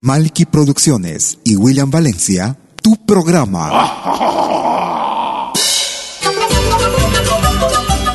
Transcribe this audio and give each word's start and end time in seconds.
Malky 0.00 0.44
Producciones 0.44 1.40
y 1.42 1.56
William 1.56 1.90
Valencia, 1.90 2.56
tu 2.80 3.04
programa. 3.04 5.52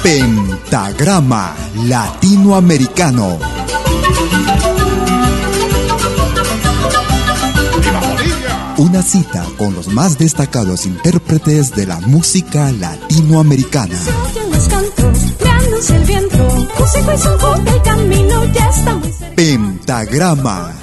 Pentagrama 0.02 1.54
Latinoamericano. 1.84 3.38
Una 8.78 9.02
cita 9.02 9.46
con 9.58 9.76
los 9.76 9.90
más 9.90 10.18
destacados 10.18 10.86
intérpretes 10.86 11.76
de 11.76 11.86
la 11.86 12.00
música 12.00 12.72
latinoamericana. 12.72 14.00
Pentagrama 19.36 20.83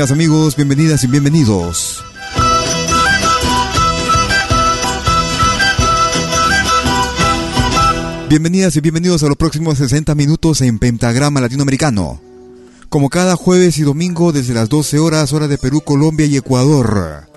Amigas, 0.00 0.12
amigos? 0.12 0.56
Bienvenidas 0.56 1.04
y 1.04 1.06
bienvenidos. 1.08 2.02
Bienvenidas 8.30 8.76
y 8.76 8.80
bienvenidos 8.80 9.22
a 9.22 9.26
los 9.26 9.36
próximos 9.36 9.76
60 9.76 10.14
minutos 10.14 10.62
en 10.62 10.78
Pentagrama 10.78 11.42
Latinoamericano. 11.42 12.18
Como 12.88 13.10
cada 13.10 13.36
jueves 13.36 13.76
y 13.76 13.82
domingo 13.82 14.32
desde 14.32 14.54
las 14.54 14.70
12 14.70 14.98
horas, 14.98 15.34
hora 15.34 15.48
de 15.48 15.58
Perú, 15.58 15.82
Colombia 15.82 16.24
y 16.24 16.38
Ecuador. 16.38 17.28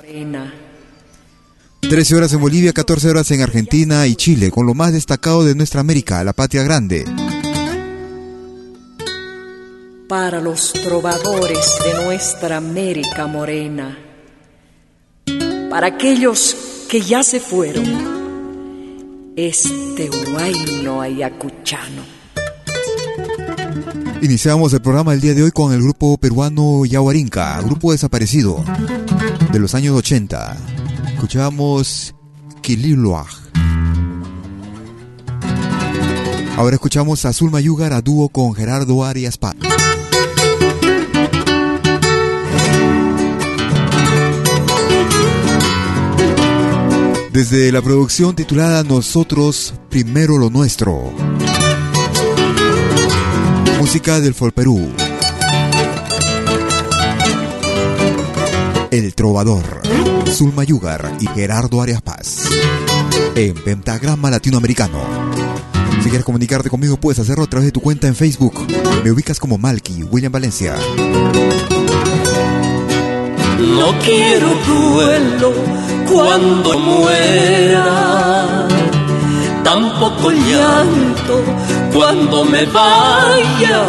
13 1.81 2.15
horas 2.15 2.31
en 2.31 2.39
Bolivia, 2.39 2.71
14 2.71 3.09
horas 3.09 3.29
en 3.31 3.41
Argentina 3.41 4.07
y 4.07 4.15
Chile, 4.15 4.51
con 4.51 4.65
lo 4.65 4.73
más 4.73 4.93
destacado 4.93 5.43
de 5.43 5.53
nuestra 5.53 5.81
América, 5.81 6.23
la 6.23 6.31
patria 6.31 6.63
grande 6.63 7.03
para 10.13 10.39
los 10.39 10.73
trovadores 10.73 11.73
de 11.83 12.03
nuestra 12.03 12.57
América 12.57 13.25
morena, 13.25 13.97
para 15.71 15.87
aquellos 15.87 16.55
que 16.87 17.01
ya 17.01 17.23
se 17.23 17.39
fueron, 17.39 19.33
este 19.35 20.11
huayno 20.11 21.01
ayacuchano. 21.01 22.03
Iniciamos 24.21 24.71
el 24.73 24.83
programa 24.83 25.13
del 25.13 25.21
día 25.21 25.33
de 25.33 25.41
hoy 25.41 25.51
con 25.51 25.73
el 25.73 25.81
grupo 25.81 26.15
peruano 26.19 26.85
Yahuarinca, 26.85 27.59
grupo 27.61 27.91
desaparecido 27.91 28.63
de 29.51 29.57
los 29.57 29.73
años 29.73 29.97
80. 29.97 30.57
Escuchamos 31.15 32.13
Kililuaj. 32.61 33.43
Ahora 36.55 36.75
escuchamos 36.75 37.25
a 37.25 37.33
Zulma 37.33 37.57
a 37.57 38.01
dúo 38.01 38.29
con 38.29 38.53
Gerardo 38.53 39.03
Arias 39.03 39.39
Paz. 39.39 39.55
Desde 47.33 47.71
la 47.71 47.81
producción 47.81 48.35
titulada 48.35 48.83
Nosotros 48.83 49.73
Primero 49.89 50.37
lo 50.37 50.51
Nuestro. 50.51 51.11
Música 53.79 54.21
del 54.21 54.35
Perú. 54.35 54.87
El 58.91 59.15
Trovador, 59.15 59.81
Zulma 60.29 60.63
Yugar 60.63 61.17
y 61.19 61.25
Gerardo 61.25 61.81
Arias 61.81 62.03
Paz. 62.03 62.43
En 63.33 63.55
Pentagrama 63.55 64.29
Latinoamericano. 64.29 64.99
Si 66.03 66.09
quieres 66.09 66.25
comunicarte 66.25 66.69
conmigo, 66.69 66.97
puedes 66.97 67.17
hacerlo 67.17 67.45
a 67.45 67.47
través 67.47 67.65
de 67.65 67.71
tu 67.71 67.81
cuenta 67.81 68.07
en 68.07 68.15
Facebook. 68.15 68.67
Me 69.03 69.11
ubicas 69.11 69.39
como 69.39 69.57
Malky, 69.57 70.03
William 70.03 70.31
Valencia. 70.31 70.75
No 73.63 73.97
quiero 73.99 74.49
duelo 74.67 75.53
cuando 76.11 76.77
muera, 76.79 78.67
tampoco 79.63 80.31
llanto 80.31 81.41
cuando 81.93 82.43
me 82.43 82.65
vaya. 82.65 83.85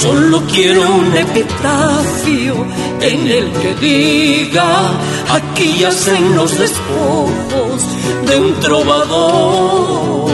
Solo 0.00 0.40
quiero 0.50 0.80
un 0.94 1.14
epitafio 1.14 2.54
en 3.02 3.28
el 3.28 3.52
que 3.52 3.74
diga, 3.74 4.92
aquí 5.30 5.76
yacen 5.78 6.34
los 6.34 6.56
despojos 6.58 7.82
de 8.26 8.38
un 8.38 8.54
trovador. 8.60 10.29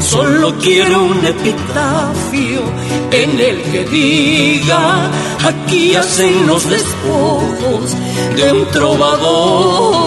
Solo 0.00 0.56
quiero 0.58 1.04
un 1.04 1.24
epitafio 1.24 2.60
en 3.10 3.40
el 3.40 3.62
que 3.70 3.84
diga, 3.84 5.10
aquí 5.44 5.90
yacen 5.92 6.46
los 6.46 6.68
despojos 6.68 7.96
de 8.36 8.52
un 8.52 8.66
trovador. 8.70 9.98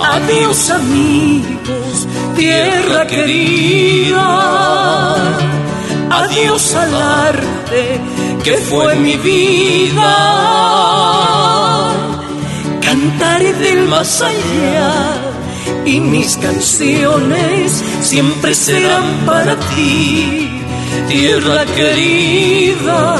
Adiós 0.00 0.70
amigos, 0.70 2.06
tierra 2.36 3.06
querida. 3.06 4.24
Adiós 6.10 6.74
al 6.74 6.94
arte 6.94 8.00
que 8.44 8.56
fue 8.58 8.94
mi 8.96 9.16
vida. 9.16 10.14
Cantaré 12.82 13.54
del 13.54 13.88
más 13.88 14.20
allá 14.20 14.92
y 15.86 15.98
mis 15.98 16.36
canciones 16.36 17.82
siempre 18.02 18.54
serán 18.54 19.24
para 19.24 19.56
ti, 19.56 20.50
tierra 21.08 21.64
querida. 21.64 23.16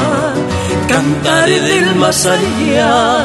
Cantaré 0.88 1.61
del 1.61 1.94
más 1.94 2.27
allá 2.27 3.25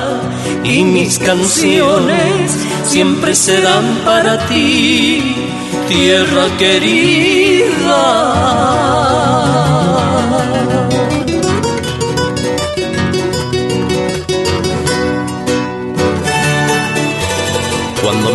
y 0.63 0.83
mis 0.85 1.19
canciones 1.19 2.57
siempre 2.85 3.35
serán 3.35 3.83
para 4.05 4.39
ti, 4.47 5.35
tierra 5.89 6.47
querida. 6.57 7.99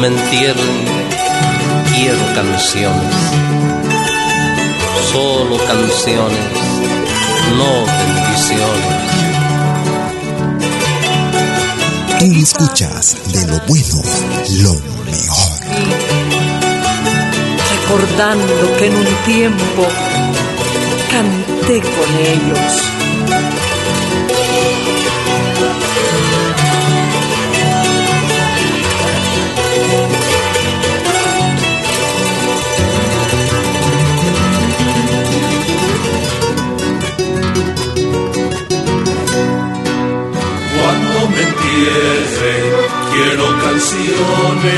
Me 0.04 0.16
entierren, 0.18 0.84
quiero 1.94 2.34
canciones, 2.34 3.14
solo 5.10 5.56
canciones, 5.66 6.38
no 7.56 7.86
bendiciones. 7.86 8.94
Tú 12.18 12.32
escuchas 12.42 13.16
de 13.32 13.46
lo 13.46 13.58
bueno, 13.66 14.02
lo 14.62 14.74
mejor. 15.10 15.60
Recordando 17.70 18.76
que 18.76 18.86
en 18.86 18.96
un 18.96 19.06
tiempo 19.24 19.86
canté 21.10 21.80
con 21.80 22.08
ellos. 22.18 22.93
Quiero 43.12 43.46
canciones, 43.60 44.74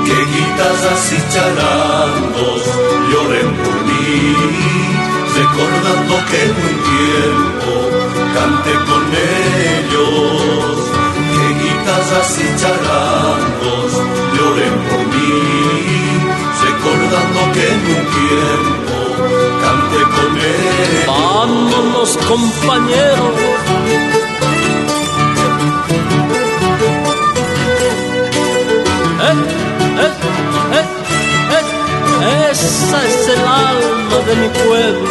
Que 0.04 0.18
guitarras 0.34 1.04
y 1.12 1.20
charangos 1.32 2.62
lloren 3.10 3.50
por 3.64 3.76
mí, 3.86 4.14
recordando 5.34 6.14
que 6.30 6.38
en 6.44 6.54
un 6.68 6.76
tiempo 6.92 7.72
canté 8.34 8.74
con 8.88 9.04
ellos. 9.74 10.76
Que 11.32 11.46
guitarras 11.64 12.32
y 12.38 12.46
charangos 12.60 13.90
lloren 14.36 14.74
por 14.88 15.02
mí 15.08 16.03
tiempo 18.34 18.96
canté 19.62 20.02
con 20.16 20.32
él. 20.36 21.04
Vámonos, 21.06 22.16
compañeros. 22.28 23.34
Eh, 29.26 29.36
eh, 30.00 30.12
eh, 30.72 30.86
eh, 32.22 32.50
esa 32.50 32.98
es 33.06 33.28
el 33.28 33.40
alma 33.40 34.18
de 34.26 34.34
mi 34.36 34.48
pueblo. 34.48 35.08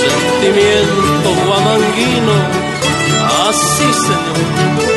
Sentimiento 0.00 1.28
guamanguino, 1.46 2.36
así 3.48 3.88
señor. 3.92 4.89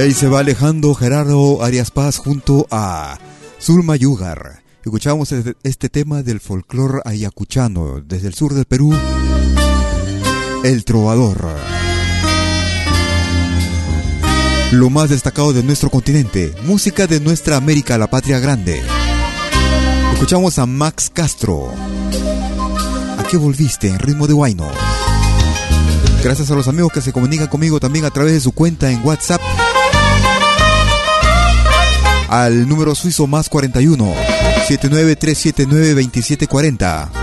Ahí 0.00 0.14
se 0.14 0.28
va 0.28 0.38
alejando 0.38 0.94
Gerardo 0.94 1.62
Arias 1.62 1.90
Paz 1.90 2.16
junto 2.16 2.66
a 2.70 3.18
Zulma 3.60 3.96
Yugar. 3.96 4.62
Escuchamos 4.82 5.30
este, 5.30 5.56
este 5.62 5.90
tema 5.90 6.22
del 6.22 6.40
folclore 6.40 7.02
ayacuchano 7.04 8.00
desde 8.00 8.28
el 8.28 8.34
sur 8.34 8.54
del 8.54 8.64
Perú. 8.64 8.94
El 10.64 10.86
trovador. 10.86 11.46
Lo 14.72 14.88
más 14.88 15.10
destacado 15.10 15.52
de 15.52 15.62
nuestro 15.62 15.90
continente. 15.90 16.54
Música 16.64 17.06
de 17.06 17.20
nuestra 17.20 17.58
América, 17.58 17.98
la 17.98 18.08
patria 18.08 18.38
grande. 18.38 18.80
Escuchamos 20.14 20.58
a 20.58 20.64
Max 20.64 21.10
Castro. 21.12 21.74
¿A 23.18 23.24
qué 23.30 23.36
volviste 23.36 23.88
en 23.88 23.98
ritmo 23.98 24.26
de 24.26 24.32
Huayno? 24.32 24.66
Gracias 26.24 26.50
a 26.50 26.54
los 26.54 26.68
amigos 26.68 26.90
que 26.90 27.02
se 27.02 27.12
comunican 27.12 27.48
conmigo 27.48 27.80
también 27.80 28.06
a 28.06 28.10
través 28.10 28.32
de 28.32 28.40
su 28.40 28.52
cuenta 28.52 28.90
en 28.90 29.04
WhatsApp 29.06 29.42
al 32.30 32.68
número 32.68 32.94
suizo 32.94 33.26
más 33.26 33.48
41 33.48 34.14
79379 34.68 37.19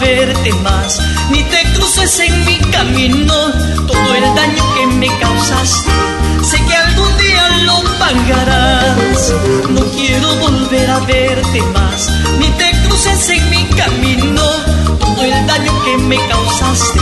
verte 0.00 0.52
más, 0.54 0.98
ni 1.30 1.42
te 1.44 1.62
cruces 1.74 2.18
en 2.20 2.44
mi 2.44 2.58
camino. 2.70 3.34
Todo 3.86 4.14
el 4.14 4.34
daño 4.34 4.64
que 4.74 4.86
me 4.98 5.08
causaste, 5.18 5.90
sé 6.42 6.58
que 6.64 6.74
algún 6.74 7.16
día 7.18 7.48
lo 7.64 7.82
pagarás. 7.98 9.32
No 9.70 9.82
quiero 9.96 10.34
volver 10.36 10.90
a 10.90 10.98
verte 11.00 11.62
más, 11.74 12.10
ni 12.38 12.48
te 12.50 12.70
cruces 12.86 13.28
en 13.30 13.50
mi 13.50 13.64
camino. 13.76 14.42
Todo 14.98 15.22
el 15.22 15.46
daño 15.46 15.72
que 15.84 15.98
me 15.98 16.16
causaste, 16.28 17.00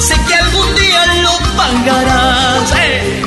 sé 0.00 0.14
que 0.26 0.34
algún 0.34 0.74
día 0.74 1.06
lo 1.22 1.38
pagarás. 1.56 2.72
¡Eh! 2.76 3.22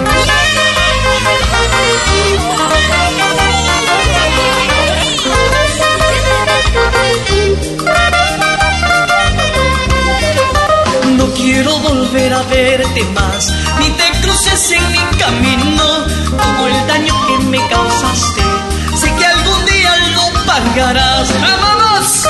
Más, 13.13 13.53
ni 13.79 13.89
te 13.91 14.11
cruces 14.21 14.71
en 14.71 14.91
mi 14.91 14.99
camino. 15.17 15.83
Todo 16.29 16.67
el 16.67 16.87
daño 16.87 17.13
que 17.27 17.45
me 17.45 17.67
causaste, 17.69 18.41
sé 18.95 19.13
que 19.15 19.25
algún 19.25 19.65
día 19.65 19.95
lo 20.13 20.45
pagarás. 20.45 21.29
¡Vámonos! 21.41 22.27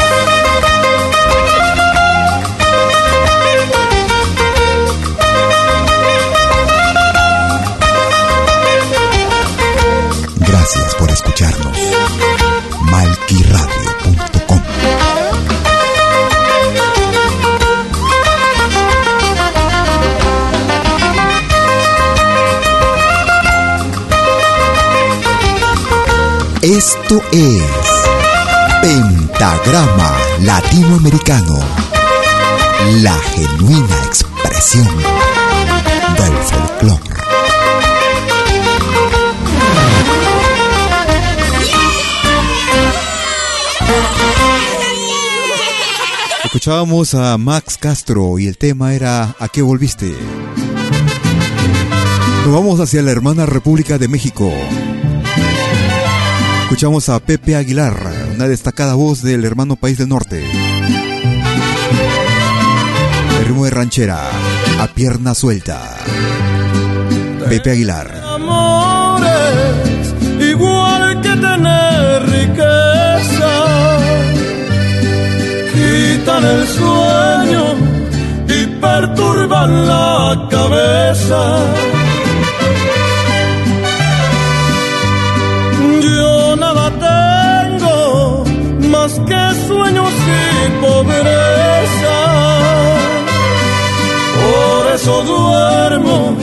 Gracias 10.37 10.95
por 10.95 11.09
escucharnos. 11.09 11.77
Malquiradio.com 12.81 13.78
Esto 26.79 27.21
es 27.33 27.61
Pentagrama 28.81 30.17
Latinoamericano, 30.43 31.59
la 33.01 33.15
genuina 33.15 33.97
expresión 34.05 34.87
del 36.15 36.33
folclore. 36.37 37.03
Escuchábamos 46.45 47.13
a 47.13 47.37
Max 47.37 47.77
Castro 47.77 48.39
y 48.39 48.47
el 48.47 48.57
tema 48.57 48.93
era 48.93 49.35
¿A 49.37 49.49
qué 49.49 49.61
volviste? 49.61 50.15
Nos 52.45 52.53
vamos 52.53 52.79
hacia 52.79 53.01
la 53.01 53.11
hermana 53.11 53.45
República 53.45 53.97
de 53.97 54.07
México. 54.07 54.49
Escuchamos 56.69 57.09
a 57.09 57.19
Pepe 57.19 57.55
Aguilar, 57.55 57.95
una 58.35 58.47
destacada 58.47 58.93
voz 58.93 59.23
del 59.23 59.43
hermano 59.43 59.75
país 59.75 59.97
del 59.97 60.07
norte. 60.07 60.45
El 63.39 63.45
ritmo 63.47 63.65
de 63.65 63.71
ranchera, 63.71 64.29
a 64.79 64.85
pierna 64.85 65.33
suelta. 65.33 65.97
Pepe 67.49 67.71
Aguilar. 67.71 68.21
Amores, 68.23 70.13
igual 70.39 71.19
que 71.21 71.29
tener 71.29 72.29
riqueza, 72.29 73.51
quitan 75.73 76.45
el 76.45 76.67
sueño 76.67 77.65
y 78.47 78.67
perturban 78.79 79.87
la 79.87 80.47
cabeza. 80.51 81.98
Que 89.27 89.43
sueños 89.67 90.13
y 90.37 90.81
pobreza. 90.81 92.17
Por 94.41 94.95
eso 94.95 95.23
duermo 95.23 96.37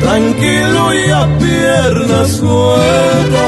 tranquilo 0.00 0.94
y 0.94 1.10
a 1.10 1.38
pierna 1.38 2.24
suelta. 2.24 3.46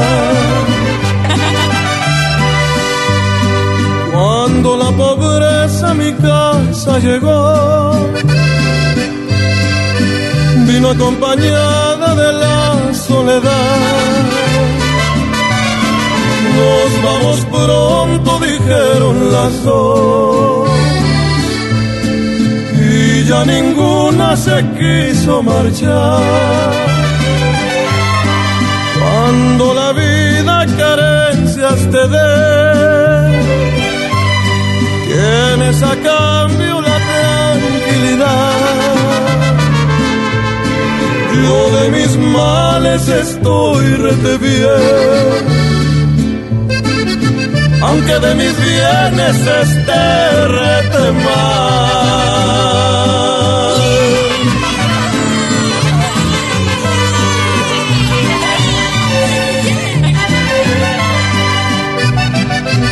Cuando 4.13 4.77
la 4.77 4.91
pobreza 4.93 5.91
a 5.91 5.95
mi 5.95 6.13
casa 6.15 6.99
llegó, 6.99 7.93
vino 10.69 10.91
acompañada 10.91 12.15
de 12.15 12.33
la 12.33 12.95
soledad. 12.95 14.54
Nos 16.57 17.03
vamos 17.03 17.39
pronto, 17.51 18.39
dijeron 18.41 19.33
las 19.33 19.65
dos. 19.65 20.69
Y 22.81 23.25
ya 23.25 23.45
ninguna 23.45 24.37
se 24.37 24.57
quiso 24.79 25.43
marchar. 25.43 26.73
Cuando 29.01 29.75
la 29.75 29.93
vida 29.93 30.67
carencias 30.77 31.79
te 31.91 32.09
dé, 32.09 32.33
tienes 35.07 35.83
a 35.83 35.95
cambio 36.11 36.81
la 36.81 36.97
tranquilidad. 37.11 38.55
Yo 41.43 41.77
de 41.77 41.91
mis 41.91 42.17
males 42.17 43.09
estoy 43.09 43.85
rete 43.97 44.39
aunque 47.87 48.19
de 48.19 48.35
mis 48.35 48.57
bienes 48.57 49.37
esté 49.63 50.47
rete 50.47 51.13
mal. 51.25 51.75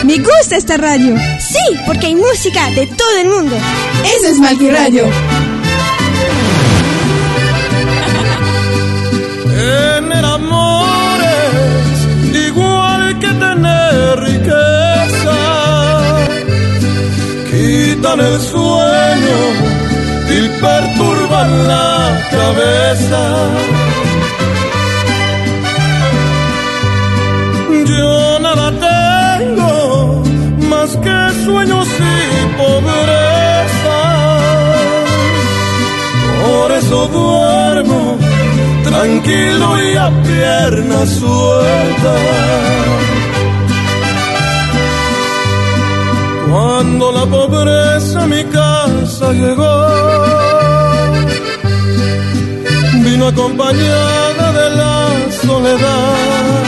Me 0.04 0.18
gusta 0.18 0.56
esta 0.56 0.76
radio. 0.76 1.16
Sí, 1.38 1.78
porque 1.86 2.06
hay 2.06 2.14
música 2.14 2.70
de 2.72 2.86
todo 2.86 3.16
el 3.18 3.28
mundo. 3.28 3.56
Eso 4.16 4.26
es 4.26 4.38
Malqui 4.40 4.68
Quitan 18.02 18.18
el 18.18 18.40
sueño 18.40 19.40
y 20.28 20.48
perturban 20.60 21.68
la 21.68 22.28
cabeza. 22.32 23.22
Yo 27.86 28.38
nada 28.40 28.72
tengo 28.88 30.22
más 30.68 30.96
que 30.96 31.44
sueños 31.44 31.86
y 32.00 32.56
pobreza. 32.60 34.00
Por 36.44 36.72
eso 36.72 37.06
duermo 37.06 38.18
tranquilo 38.82 39.80
y 39.80 39.96
a 39.96 40.10
pierna 40.24 41.06
suelta. 41.06 42.14
Cuando 46.52 47.12
la 47.12 47.24
pobreza 47.24 48.24
a 48.24 48.26
mi 48.26 48.44
casa 48.44 49.32
llegó, 49.32 49.74
vino 53.06 53.28
acompañada 53.28 54.46
de 54.60 54.68
la 54.76 54.98
soledad. 55.46 56.62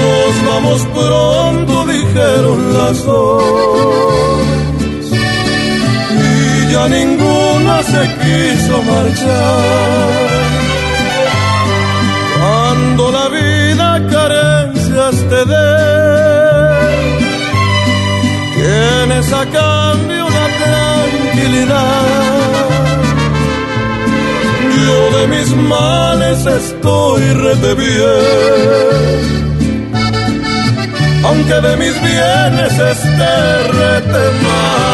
Nos 0.00 0.32
vamos 0.48 0.80
pronto, 0.94 1.86
dijeron 1.86 2.58
las 2.78 3.04
dos. 3.04 3.44
Y 6.28 6.72
ya 6.72 6.88
ninguna 6.88 7.82
se 7.82 8.02
quiso 8.22 8.74
marchar. 8.90 10.40
Cuando 12.38 13.12
la 13.12 13.28
vida 13.28 14.06
carencias 14.08 15.14
te 15.28 15.44
dé, 15.44 16.09
tienes 18.70 19.32
a 19.32 19.44
cambio 19.46 20.24
la 20.28 20.46
tranquilidad. 20.62 22.02
Yo 24.84 25.18
de 25.18 25.26
mis 25.28 25.48
males 25.56 26.46
estoy 26.46 27.22
rete 27.32 27.74
bien 27.74 29.30
aunque 31.24 31.54
de 31.54 31.76
mis 31.76 31.94
bienes 32.02 32.72
esté 32.72 33.62
retemar. 33.68 34.90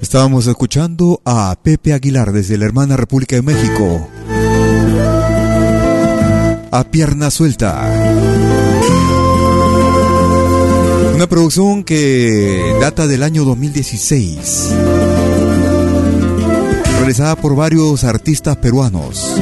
Estábamos 0.00 0.46
escuchando 0.46 1.20
a 1.24 1.56
Pepe 1.62 1.92
Aguilar 1.92 2.32
desde 2.32 2.56
la 2.56 2.64
hermana 2.64 2.96
República 2.96 3.36
de 3.36 3.42
México. 3.42 4.08
A 6.70 6.84
pierna 6.84 7.30
suelta. 7.30 8.77
Una 11.18 11.26
producción 11.26 11.82
que 11.82 12.76
data 12.80 13.08
del 13.08 13.24
año 13.24 13.42
2016 13.42 14.70
realizada 17.00 17.34
por 17.34 17.56
varios 17.56 18.04
artistas 18.04 18.56
peruanos. 18.58 19.34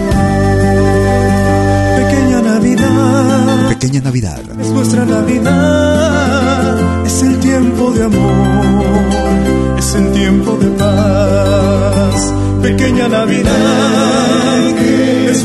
Pequeña 1.99 2.41
Navidad. 2.41 3.69
Pequeña 3.69 4.01
Navidad. 4.01 4.41
Es 4.59 4.69
nuestra 4.69 5.05
Navidad. 5.05 6.79
Es 7.05 7.23
el 7.23 7.39
tiempo 7.41 7.91
de 7.91 8.05
amor. 8.05 9.79
Es 9.79 9.95
el 9.97 10.13
tiempo 10.15 10.57
de 10.57 10.69
paz. 10.79 12.33
Pequeña 12.63 13.07
Navidad. 13.07 13.53
Es 15.29 15.45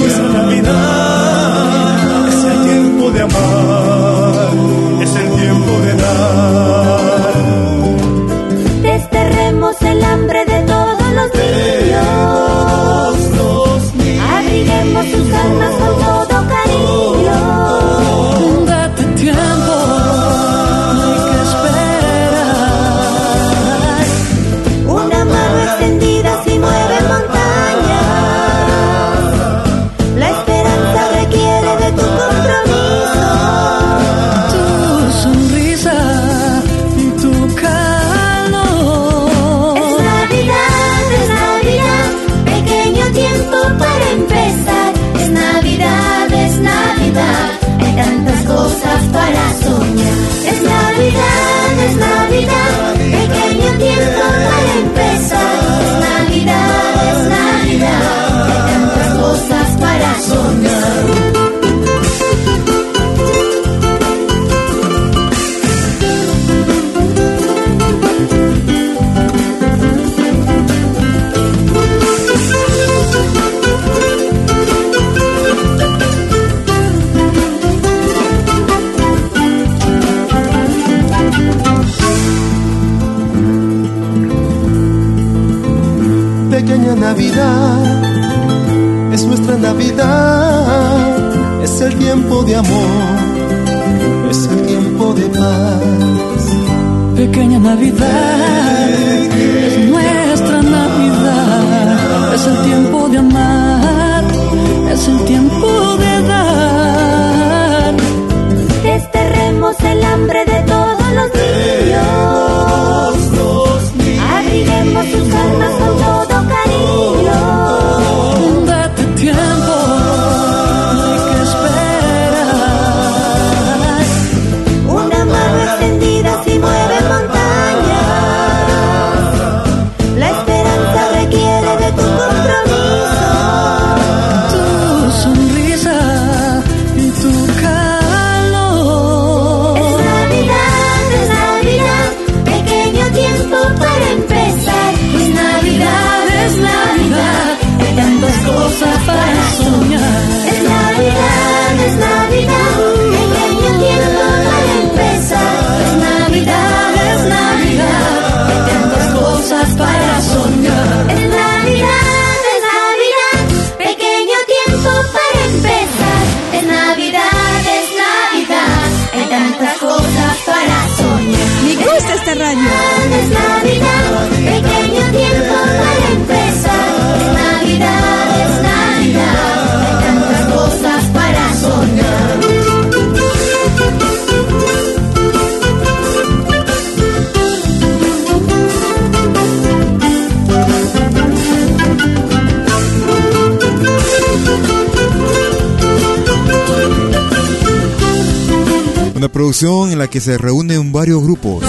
En 199.64 200.00
la 200.00 200.08
que 200.08 200.20
se 200.20 200.40
reúnen 200.40 200.92
varios 200.92 201.22
grupos. 201.22 201.64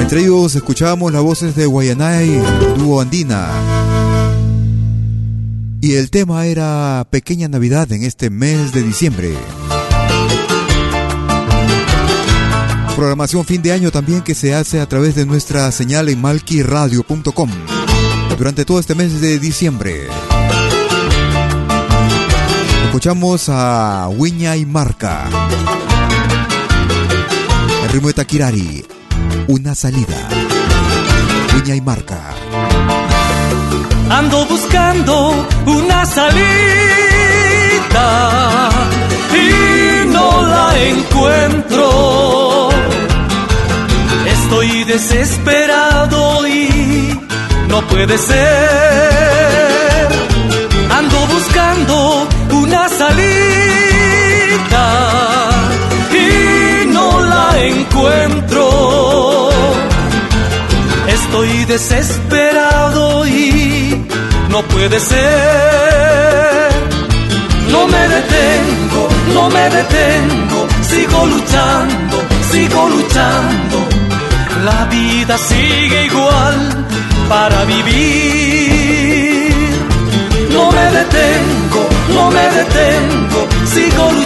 Entre 0.00 0.22
ellos 0.22 0.56
escuchábamos 0.56 1.12
las 1.12 1.22
voces 1.22 1.54
de 1.54 1.66
Guayanay, 1.66 2.42
dúo 2.76 3.00
andina. 3.00 3.48
Y 5.80 5.94
el 5.94 6.10
tema 6.10 6.46
era 6.46 7.06
Pequeña 7.10 7.46
Navidad 7.46 7.92
en 7.92 8.02
este 8.02 8.28
mes 8.28 8.72
de 8.72 8.82
diciembre. 8.82 9.36
Programación 12.96 13.44
fin 13.44 13.62
de 13.62 13.70
año 13.70 13.92
también 13.92 14.22
que 14.22 14.34
se 14.34 14.52
hace 14.52 14.80
a 14.80 14.88
través 14.88 15.14
de 15.14 15.26
nuestra 15.26 15.70
señal 15.70 16.08
en 16.08 16.20
malquiradio.com 16.20 17.50
durante 18.36 18.64
todo 18.64 18.80
este 18.80 18.96
mes 18.96 19.20
de 19.20 19.38
diciembre. 19.38 20.08
Escuchamos 22.86 23.48
a 23.48 24.08
Wiña 24.08 24.56
y 24.56 24.66
Marca. 24.66 25.28
Ritmo 27.92 28.08
de 28.08 28.14
Takirari. 28.14 28.84
Una 29.48 29.74
salida. 29.74 30.16
Wiña 31.54 31.74
y 31.76 31.80
Marca. 31.82 32.20
Ando 34.08 34.46
buscando 34.46 35.46
una 35.66 36.06
salida 36.06 36.40
y 39.34 40.06
no 40.06 40.42
la 40.46 40.78
encuentro. 40.78 42.70
Estoy 44.26 44.84
desesperado 44.84 46.48
y 46.48 47.20
no 47.68 47.86
puede 47.88 48.16
ser. 48.16 50.08
Ando 50.90 51.26
buscando 51.26 52.26
una 52.52 52.88
salida 52.88 53.61
encuentro. 58.08 59.50
Estoy 61.06 61.64
desesperado 61.64 63.26
y 63.26 64.06
no 64.48 64.62
puede 64.62 65.00
ser. 65.00 65.22
No 67.70 67.86
me 67.86 68.08
detengo, 68.08 69.08
no 69.34 69.48
me 69.50 69.70
detengo, 69.70 70.66
sigo 70.82 71.26
luchando, 71.26 72.22
sigo 72.50 72.88
luchando. 72.88 73.78
La 74.64 74.84
vida 74.86 75.38
sigue 75.38 76.06
igual 76.06 76.86
para 77.28 77.64
vivir. 77.64 79.52
No 80.50 80.70
me 80.70 80.84
detengo, 80.98 81.88
no 82.14 82.30
me 82.30 82.42
detengo, 82.58 83.48
sigo 83.74 84.04
luchando 84.12 84.21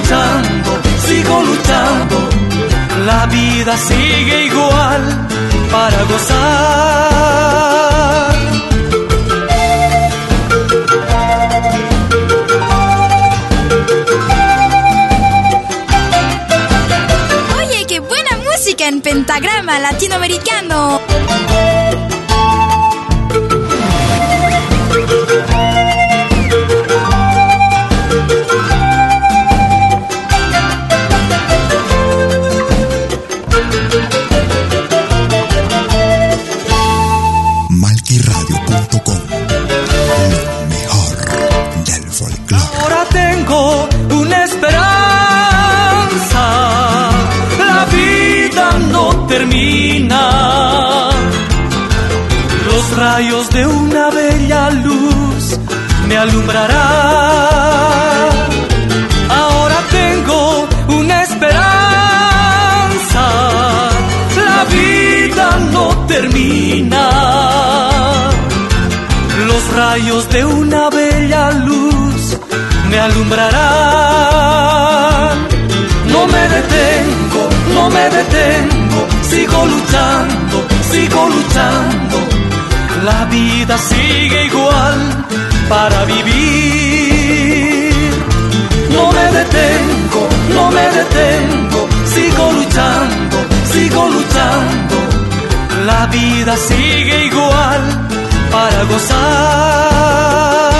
La 3.06 3.24
vida 3.26 3.76
sigue 3.76 4.46
igual 4.46 5.28
para 5.70 6.02
gozar. 6.10 6.36
Oye, 17.58 17.86
qué 17.86 18.00
buena 18.00 18.36
música 18.38 18.88
en 18.88 19.00
pentagrama 19.00 19.78
latinoamericano. 19.78 21.00
De 53.56 53.66
una 53.66 54.10
bella 54.10 54.70
luz 54.70 55.58
me 56.08 56.16
alumbrarán. 56.18 56.76
Ahora 59.30 59.78
tengo 59.90 60.68
una 60.88 61.22
esperanza. 61.22 61.64
La 64.50 64.64
vida 64.64 65.46
no 65.72 65.86
termina. 66.06 67.04
Los 69.48 69.62
rayos 69.74 70.28
de 70.28 70.44
una 70.44 70.90
bella 70.90 71.50
luz 71.52 72.36
me 72.90 72.98
alumbrarán. 72.98 73.56
No 76.12 76.26
me 76.26 76.42
detengo, 76.56 77.42
no 77.74 77.88
me 77.88 78.04
detengo, 78.18 79.00
sigo 79.30 79.64
luchando, 79.72 80.56
sigo 80.90 81.28
luchando. 81.30 82.25
La 83.06 83.24
vida 83.26 83.78
sigue 83.78 84.46
igual 84.46 84.98
para 85.68 86.04
vivir. 86.06 87.92
No 88.90 89.12
me 89.12 89.26
detengo, 89.38 90.22
no 90.52 90.70
me 90.72 90.86
detengo, 90.98 91.88
sigo 92.14 92.44
luchando, 92.58 93.36
sigo 93.72 94.08
luchando. 94.08 94.96
La 95.86 96.06
vida 96.06 96.56
sigue 96.56 97.26
igual 97.26 97.80
para 98.50 98.82
gozar. 98.90 100.75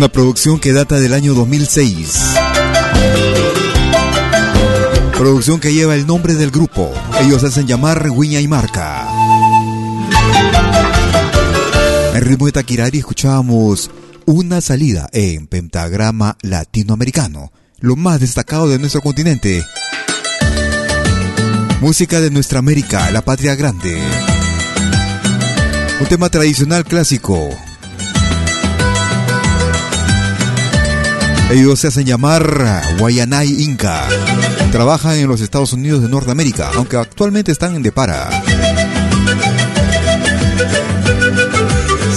Una 0.00 0.08
producción 0.08 0.58
que 0.58 0.72
data 0.72 0.98
del 0.98 1.12
año 1.12 1.34
2006. 1.34 2.20
Producción 5.12 5.60
que 5.60 5.74
lleva 5.74 5.94
el 5.94 6.06
nombre 6.06 6.36
del 6.36 6.50
grupo. 6.50 6.90
Ellos 7.20 7.44
hacen 7.44 7.66
llamar 7.66 8.08
Wiña 8.08 8.40
y 8.40 8.48
Marca. 8.48 9.06
En 12.14 12.22
ritmo 12.22 12.46
de 12.46 12.52
Taquirari 12.52 13.00
escuchábamos 13.00 13.90
una 14.24 14.62
salida 14.62 15.10
en 15.12 15.46
pentagrama 15.46 16.38
latinoamericano, 16.40 17.52
lo 17.80 17.94
más 17.94 18.20
destacado 18.20 18.70
de 18.70 18.78
nuestro 18.78 19.02
continente. 19.02 19.62
Música 21.82 22.20
de 22.20 22.30
nuestra 22.30 22.60
América, 22.60 23.10
la 23.10 23.20
patria 23.20 23.54
grande. 23.54 24.00
Un 26.00 26.06
tema 26.06 26.30
tradicional 26.30 26.86
clásico. 26.86 27.50
Ellos 31.50 31.80
se 31.80 31.88
hacen 31.88 32.06
llamar 32.06 32.82
Guayanay 32.98 33.62
Inca. 33.62 34.06
Trabajan 34.70 35.16
en 35.16 35.26
los 35.26 35.40
Estados 35.40 35.72
Unidos 35.72 36.00
de 36.00 36.08
Norteamérica, 36.08 36.70
aunque 36.76 36.96
actualmente 36.96 37.50
están 37.50 37.74
en 37.74 37.82
Depara. 37.82 38.30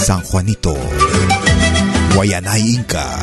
San 0.05 0.21
Juanito. 0.21 0.77
Guayanay 2.13 2.61
Inca. 2.61 3.19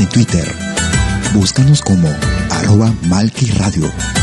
En 0.00 0.08
Twitter. 0.08 0.54
Búscanos 1.34 1.82
como 1.82 2.08
arroba 2.50 2.92
Malki 3.08 3.46
Radio. 3.52 4.17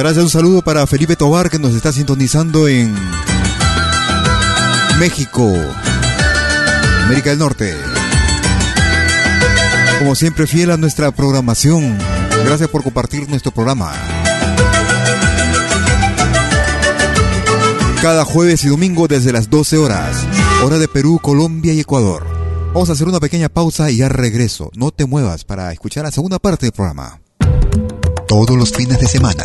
Gracias. 0.00 0.24
Un 0.24 0.30
saludo 0.30 0.62
para 0.62 0.86
Felipe 0.86 1.16
Tobar 1.16 1.50
que 1.50 1.58
nos 1.58 1.74
está 1.74 1.92
sintonizando 1.92 2.68
en 2.68 2.94
México, 4.98 5.52
América 7.04 7.30
del 7.30 7.38
Norte. 7.38 7.74
Como 9.98 10.14
siempre, 10.14 10.46
fiel 10.46 10.70
a 10.70 10.76
nuestra 10.76 11.10
programación. 11.12 11.96
Gracias 12.44 12.68
por 12.68 12.82
compartir 12.82 13.28
nuestro 13.28 13.52
programa. 13.52 13.92
Cada 18.02 18.24
jueves 18.24 18.64
y 18.64 18.68
domingo 18.68 19.06
desde 19.08 19.32
las 19.32 19.48
12 19.48 19.78
horas, 19.78 20.16
hora 20.62 20.78
de 20.78 20.88
Perú, 20.88 21.18
Colombia 21.22 21.72
y 21.72 21.80
Ecuador. 21.80 22.26
Vamos 22.74 22.90
a 22.90 22.92
hacer 22.92 23.08
una 23.08 23.20
pequeña 23.20 23.48
pausa 23.48 23.90
y 23.90 23.98
ya 23.98 24.08
regreso. 24.08 24.70
No 24.74 24.90
te 24.90 25.06
muevas 25.06 25.44
para 25.44 25.72
escuchar 25.72 26.04
la 26.04 26.10
segunda 26.10 26.38
parte 26.38 26.66
del 26.66 26.72
programa. 26.72 27.20
Todos 28.26 28.56
los 28.56 28.72
fines 28.72 28.98
de 28.98 29.06
semana 29.06 29.44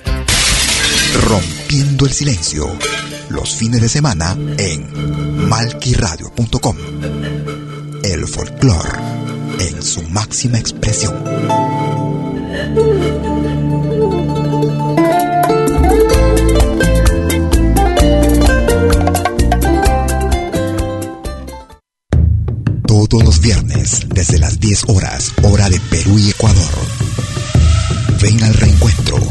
Rompiendo 1.13 2.05
el 2.05 2.13
Silencio 2.13 2.67
los 3.31 3.55
fines 3.55 3.81
de 3.81 3.89
semana 3.89 4.37
en 4.57 5.47
malquiradio.com. 5.49 6.75
El 8.03 8.27
folclore 8.27 8.99
en 9.59 9.81
su 9.81 10.01
máxima 10.09 10.59
expresión. 10.59 11.13
Todos 22.85 23.23
los 23.23 23.39
viernes, 23.39 24.01
desde 24.09 24.39
las 24.39 24.59
10 24.59 24.83
horas, 24.89 25.31
hora 25.43 25.69
de 25.69 25.79
Perú 25.79 26.17
y 26.19 26.29
Ecuador. 26.29 26.71
Ven 28.21 28.43
al 28.43 28.53
reencuentro 28.53 29.30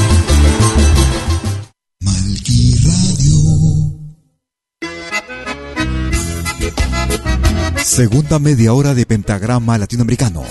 Segunda 7.91 8.39
media 8.39 8.71
hora 8.71 8.93
de 8.93 9.05
pentagrama 9.05 9.77
latinoamericano. 9.77 10.45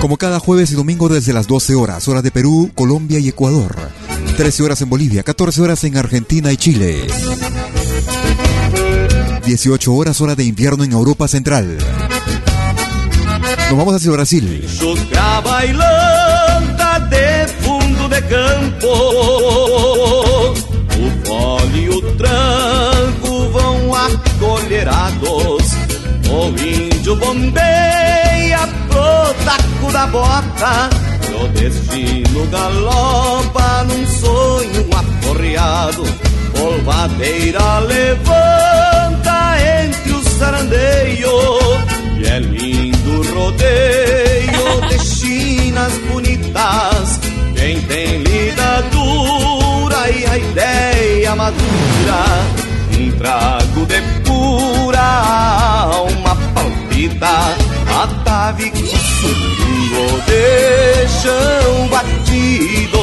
Como 0.00 0.16
cada 0.16 0.38
jueves 0.38 0.70
y 0.70 0.76
domingo 0.76 1.08
desde 1.08 1.32
las 1.32 1.48
12 1.48 1.74
horas, 1.74 2.06
hora 2.06 2.22
de 2.22 2.30
Perú, 2.30 2.70
Colombia 2.76 3.18
y 3.18 3.28
Ecuador. 3.28 3.74
13 4.36 4.62
horas 4.62 4.80
en 4.82 4.88
Bolivia, 4.88 5.24
14 5.24 5.60
horas 5.60 5.82
en 5.82 5.96
Argentina 5.96 6.52
y 6.52 6.56
Chile. 6.56 7.08
18 9.44 9.92
horas 9.92 10.20
hora 10.20 10.36
de 10.36 10.44
invierno 10.44 10.84
en 10.84 10.92
Europa 10.92 11.26
Central. 11.26 11.76
Nos 13.68 13.76
vamos 13.76 13.96
hacia 13.96 14.12
Brasil. 14.12 14.64
Índio 27.12 27.16
bombeia 27.16 28.68
pro 28.88 29.34
taco 29.44 29.92
da 29.92 30.06
bota 30.06 30.90
O 31.42 31.48
destino 31.48 32.46
galopa 32.46 33.84
num 33.84 34.06
sonho 34.06 34.86
aporreado 34.96 36.04
Polvadeira 36.54 37.80
levanta 37.80 39.56
entre 39.84 40.12
os 40.12 40.26
sarandeios 40.26 41.84
E 42.18 42.26
é 42.26 42.38
lindo 42.38 43.34
rodeio 43.34 44.88
de 44.88 44.98
chinas 45.04 45.92
bonitas. 46.10 47.20
Quem 47.56 47.80
tem 47.82 48.18
lida 48.18 48.82
dura 48.90 50.10
e 50.10 50.26
a 50.26 50.38
ideia 50.38 51.36
madura 51.36 52.24
Um 52.98 53.10
trago 53.12 53.86
de 53.86 54.02
pura 54.24 55.00
alma 55.00 56.31
palpita 56.92 57.56
Atavico 58.02 58.86
surungo 58.86 60.20
de 60.26 61.08
chão 61.08 61.88
batido 61.88 63.02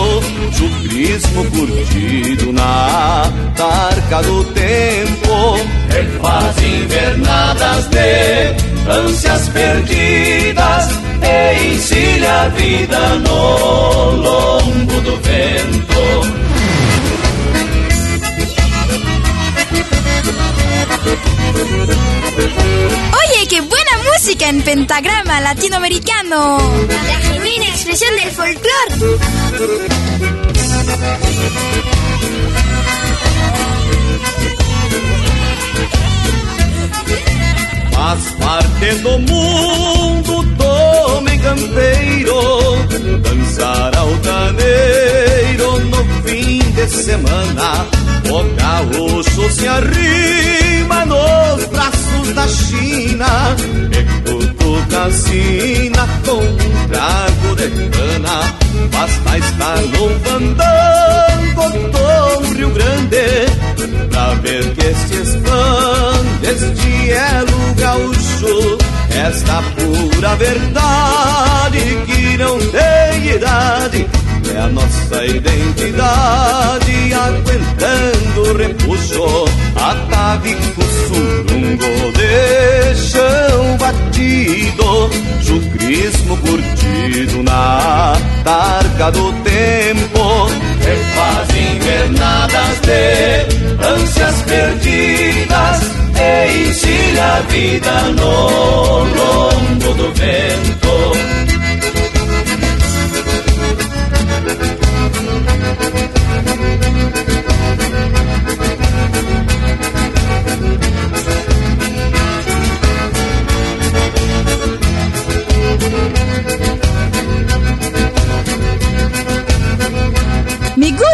Chucrismo 0.54 1.46
curtido 1.46 2.52
na 2.52 3.32
tarca 3.56 4.22
do 4.24 4.44
tempo. 4.46 5.56
Refaz 5.90 6.58
invernadas 6.58 7.88
de 7.88 8.90
ânsias 8.90 9.50
perdidas 9.50 10.90
E 11.22 11.74
encilha 11.74 12.42
a 12.42 12.50
vida 12.50 13.16
no 13.20 14.12
lombo 14.12 15.02
do 15.02 15.18
vento 15.22 16.40
Oye, 23.30 23.48
qué 23.48 23.62
buena 23.62 23.92
música 24.12 24.50
en 24.50 24.62
pentagrama 24.62 25.40
latinoamericano. 25.42 26.58
La 27.08 27.20
genuina 27.22 27.66
expresión 27.66 28.16
del 28.16 28.32
folclore. 28.32 29.20
Faz 37.92 38.20
parte 38.40 38.96
do 39.04 39.20
mundo 39.20 40.44
do 40.44 41.18
homem 41.18 41.40
campeiro 41.40 42.40
Dançar 43.22 43.96
altaneiro 43.96 45.80
no 45.82 46.24
fim 46.24 46.60
de 46.72 46.88
semana 46.88 47.89
O 48.32 48.44
gaúcho 48.56 49.50
se 49.52 49.68
arrima 49.68 51.06
nos 51.06 51.66
braços 51.66 52.34
da 52.36 52.48
China 52.48 53.56
E 53.92 54.30
cutuca 54.30 55.10
sina 55.12 56.08
com 56.24 56.38
um 56.38 56.88
trago 56.88 57.56
de 57.56 57.90
cana 57.90 58.54
Basta 58.92 59.38
estar 59.38 59.78
no 59.78 60.10
fandango 60.20 61.70
do 61.92 62.54
Rio 62.54 62.70
Grande 62.70 64.10
Pra 64.12 64.34
ver 64.36 64.76
que 64.76 64.86
este 64.86 65.16
expande 65.16 66.20
este 66.50 67.12
elo 67.12 67.74
gaúcho 67.78 68.78
Esta 69.10 69.62
pura 69.76 70.36
verdade 70.36 71.80
que 72.06 72.38
não 72.38 72.58
tem 72.60 73.36
idade 73.36 74.08
É 74.54 74.60
a 74.60 74.68
nossa 74.68 75.26
identidade 75.26 76.89
aguentando 77.26 78.42
o 78.42 78.58
repuxo 78.58 79.46
Atavico 79.76 80.82
surungo 81.08 82.12
de 82.14 82.96
chão 82.96 83.78
batido 83.78 85.10
Chucrismo 85.42 86.38
curtido 86.38 87.44
na 87.44 88.14
tarca 88.44 89.12
do 89.12 89.34
tempo. 89.44 90.48
Refaz 90.82 91.50
invernadas 91.50 92.80
de 92.82 93.84
ânsias 93.84 94.42
perdidas 94.44 95.82
E 96.16 96.70
encilha 96.70 97.26
a 97.26 97.40
vida 97.42 98.02
no 98.18 99.04
lombo 99.04 99.94
do 99.96 100.14
vento 100.14 100.89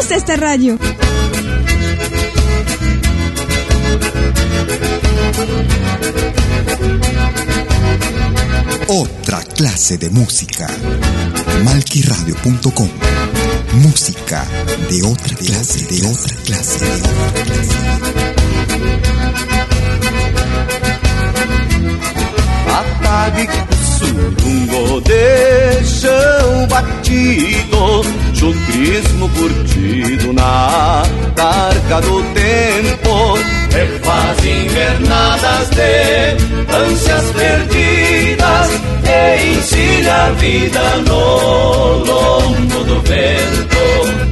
Gusta 0.06 0.18
esta 0.18 0.36
radio. 0.36 0.78
Otra 8.88 9.42
clase 9.42 9.98
de 9.98 10.12
música. 10.12 10.68
Malquiradio.com. 11.64 12.90
Música 13.82 14.46
de 14.92 15.02
otra 15.02 15.36
clase, 15.38 15.86
de 15.88 16.06
otra 16.06 16.36
clase, 16.44 16.86
de 16.86 16.92
otra 16.92 17.16
clase. 17.34 17.96
Atavico 22.76 23.54
surungo 23.98 25.00
de 25.00 25.86
chão 25.86 26.68
batido 26.68 28.04
Chucrismo 28.34 29.30
curtido 29.30 30.34
na 30.34 31.04
tarca 31.36 32.02
do 32.02 32.22
tempo. 32.34 33.40
Refaz 33.72 34.46
invernadas 34.46 35.70
de 35.70 36.76
ânsias 36.76 37.32
perdidas 37.32 38.70
E 39.06 39.58
encilha 39.58 40.16
a 40.26 40.30
vida 40.32 40.96
no 41.08 42.04
lombo 42.04 42.84
do 42.84 43.02
vento 43.04 44.25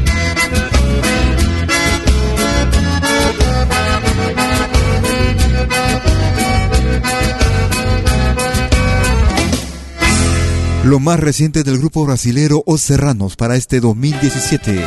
Lo 10.83 10.99
más 10.99 11.17
reciente 11.17 11.63
del 11.63 11.77
grupo 11.77 12.05
brasilero 12.05 12.61
Os 12.65 12.81
Serranos 12.81 13.37
para 13.37 13.55
este 13.55 13.79
2017. 13.79 14.83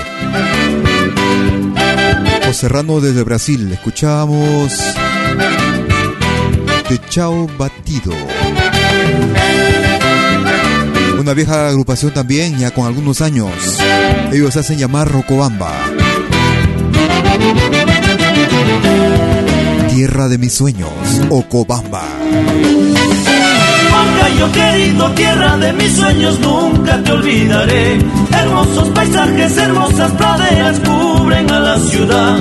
Os 2.50 2.56
Serrano 2.56 3.00
desde 3.00 3.22
Brasil. 3.22 3.72
Escuchamos 3.72 4.72
De 6.90 7.00
Chao 7.08 7.48
Batido. 7.58 8.12
Una 11.18 11.32
vieja 11.32 11.68
agrupación 11.68 12.12
también, 12.12 12.58
ya 12.58 12.70
con 12.72 12.86
algunos 12.86 13.22
años. 13.22 13.50
Ellos 14.32 14.54
hacen 14.56 14.78
llamar 14.78 15.10
Rocobamba. 15.10 15.72
Tierra 19.88 20.28
de 20.28 20.36
mis 20.36 20.52
sueños, 20.52 20.92
Ocobamba. 21.30 22.04
Moncayo 24.26 24.50
querido, 24.50 25.10
tierra 25.12 25.56
de 25.56 25.72
mis 25.74 25.92
sueños, 25.96 26.40
nunca 26.40 27.00
te 27.00 27.12
olvidaré. 27.12 27.98
Hermosos 28.32 28.88
paisajes, 28.88 29.56
hermosas 29.56 30.10
praderas 30.12 30.80
cubren 30.80 31.48
a 31.48 31.60
la 31.60 31.78
ciudad. 31.78 32.36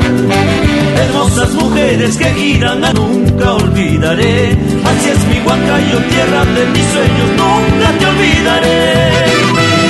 Hermosas 0.97 1.53
mujeres 1.53 2.17
que 2.17 2.25
giran 2.25 2.83
a 2.83 2.91
nunca 2.91 3.53
olvidaré. 3.53 4.57
Así 4.83 5.09
es 5.09 5.27
mi 5.27 5.39
Huancayo, 5.45 5.97
tierra 6.09 6.45
de 6.45 6.65
mis 6.73 6.85
sueños, 6.87 7.29
nunca 7.37 7.91
te 7.99 8.05
olvidaré. 8.07 9.11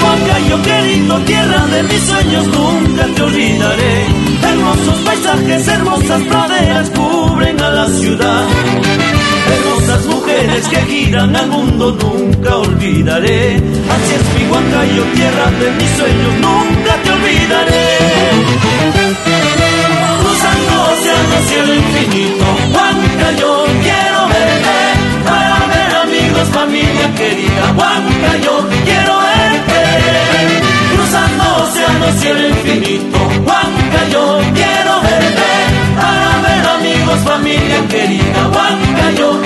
Huancayo 0.04 0.62
querido, 0.64 1.20
tierra 1.20 1.66
de 1.68 1.84
mis 1.84 2.04
sueños, 2.04 2.48
nunca 2.48 3.06
te 3.16 3.22
olvidaré. 3.22 4.06
Hermosos 4.44 4.98
paisajes, 5.06 5.68
hermosas 5.70 6.22
praderas 6.24 6.90
cubren 6.90 7.62
a 7.62 7.70
la 7.70 7.88
ciudad. 7.88 8.44
Hermosas 9.48 10.06
mujeres 10.08 10.25
mujeres 10.36 10.68
que 10.68 10.78
giran 10.82 11.36
al 11.36 11.48
mundo 11.48 11.92
nunca 11.92 12.58
olvidaré. 12.58 13.56
Así 13.56 14.12
es 14.16 14.24
mi 14.36 14.52
Huancayo, 14.52 15.04
tierra 15.16 15.52
de 15.60 15.72
mis 15.72 15.90
sueños, 15.92 16.34
nunca 16.42 16.94
te 17.04 17.12
olvidaré. 17.12 17.88
Cruzando 20.22 20.74
océanos 20.92 21.52
y 21.52 21.56
el 21.62 21.70
infinito, 21.78 22.46
Huancayo, 22.74 23.66
quiero 23.86 24.20
verte 24.34 24.78
para 25.26 25.58
ver 25.72 25.96
amigos, 26.06 26.48
familia 26.50 27.08
querida. 27.16 27.64
Huancayo, 27.78 28.56
quiero 28.86 29.14
verte. 29.28 29.82
Cruzando 30.96 31.44
océanos 31.64 32.24
y 32.24 32.28
el 32.28 32.46
infinito, 32.52 33.18
Huancayo, 33.46 34.24
quiero 34.54 34.94
verte 35.02 35.52
para 36.02 36.30
ver 36.46 36.64
amigos, 36.78 37.20
familia 37.24 37.88
querida. 37.88 38.40
Huancayo, 38.54 39.46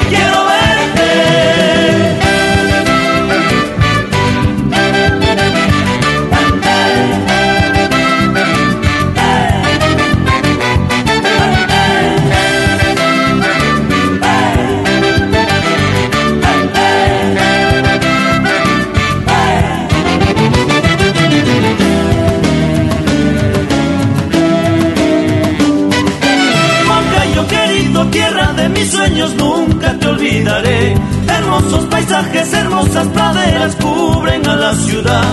olvidaré. 30.40 30.96
Hermosos 31.28 31.86
paisajes, 31.86 32.54
hermosas 32.54 33.08
praderas 33.08 33.76
cubren 33.76 34.48
a 34.48 34.56
la 34.56 34.74
ciudad. 34.76 35.24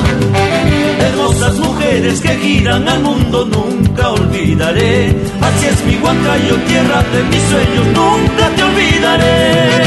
Hermosas 1.00 1.58
mujeres 1.58 2.20
que 2.20 2.28
giran 2.36 2.88
al 2.88 3.00
mundo, 3.00 3.46
nunca 3.46 4.10
olvidaré. 4.10 5.14
Así 5.40 5.66
es 5.66 5.84
mi 5.84 5.96
Huancayo, 5.96 6.56
tierra 6.66 7.02
de 7.12 7.22
mis 7.24 7.42
sueños, 7.42 7.86
nunca 7.86 8.48
te 8.56 8.62
olvidaré. 8.62 9.82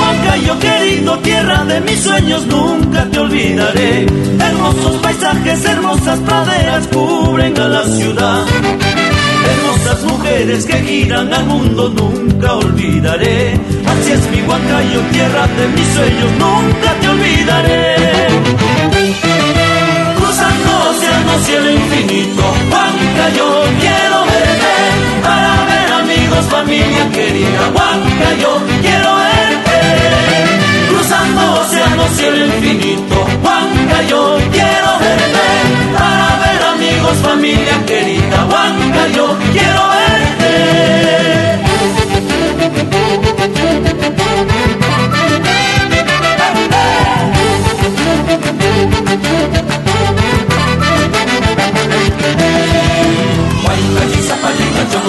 Huancayo 0.00 0.58
querido, 0.58 1.18
tierra 1.18 1.64
de 1.64 1.80
mis 1.80 2.00
sueños, 2.00 2.46
nunca 2.46 3.06
te 3.10 3.18
olvidaré. 3.18 4.06
Hermosos 4.40 4.96
paisajes, 5.02 5.64
hermosas 5.64 6.18
praderas 6.20 6.86
cubren 6.88 7.58
a 7.58 7.68
la 7.68 7.84
ciudad. 7.84 8.44
Hermosas 9.56 10.04
mujeres 10.04 10.66
que 10.66 10.74
giran 10.82 11.32
al 11.32 11.46
mundo, 11.46 11.88
nunca 11.88 12.54
olvidaré. 12.54 13.54
Así 13.86 14.12
es 14.12 14.30
mi 14.30 14.42
Huancayo, 14.42 15.00
tierra 15.12 15.46
de 15.46 15.68
mis 15.68 15.88
sueños, 15.88 16.30
nunca 16.38 16.94
te 17.00 17.08
olvidaré. 17.08 17.96
Cruzando 20.16 20.70
océanos 20.90 21.48
el 21.48 21.74
infinito, 21.74 22.42
Huancayo, 22.70 23.48
quiero 23.80 24.18
verte. 24.30 24.74
Para 25.22 25.52
ver 25.70 25.92
amigos, 26.02 26.44
familia 26.50 27.10
querida, 27.12 27.62
Huancayo, 27.74 28.52
quiero 28.82 29.10
verte. 29.24 29.78
Cruzando 30.90 31.40
océanos 31.60 32.18
el 32.20 32.36
infinito, 32.46 33.16
Huancayo, 33.44 34.38
quiero 34.52 34.90
verte. 35.00 35.46
Para 35.98 36.28
ver 36.42 36.62
amigos, 36.74 37.16
familia 37.22 37.76
querida, 37.86 38.05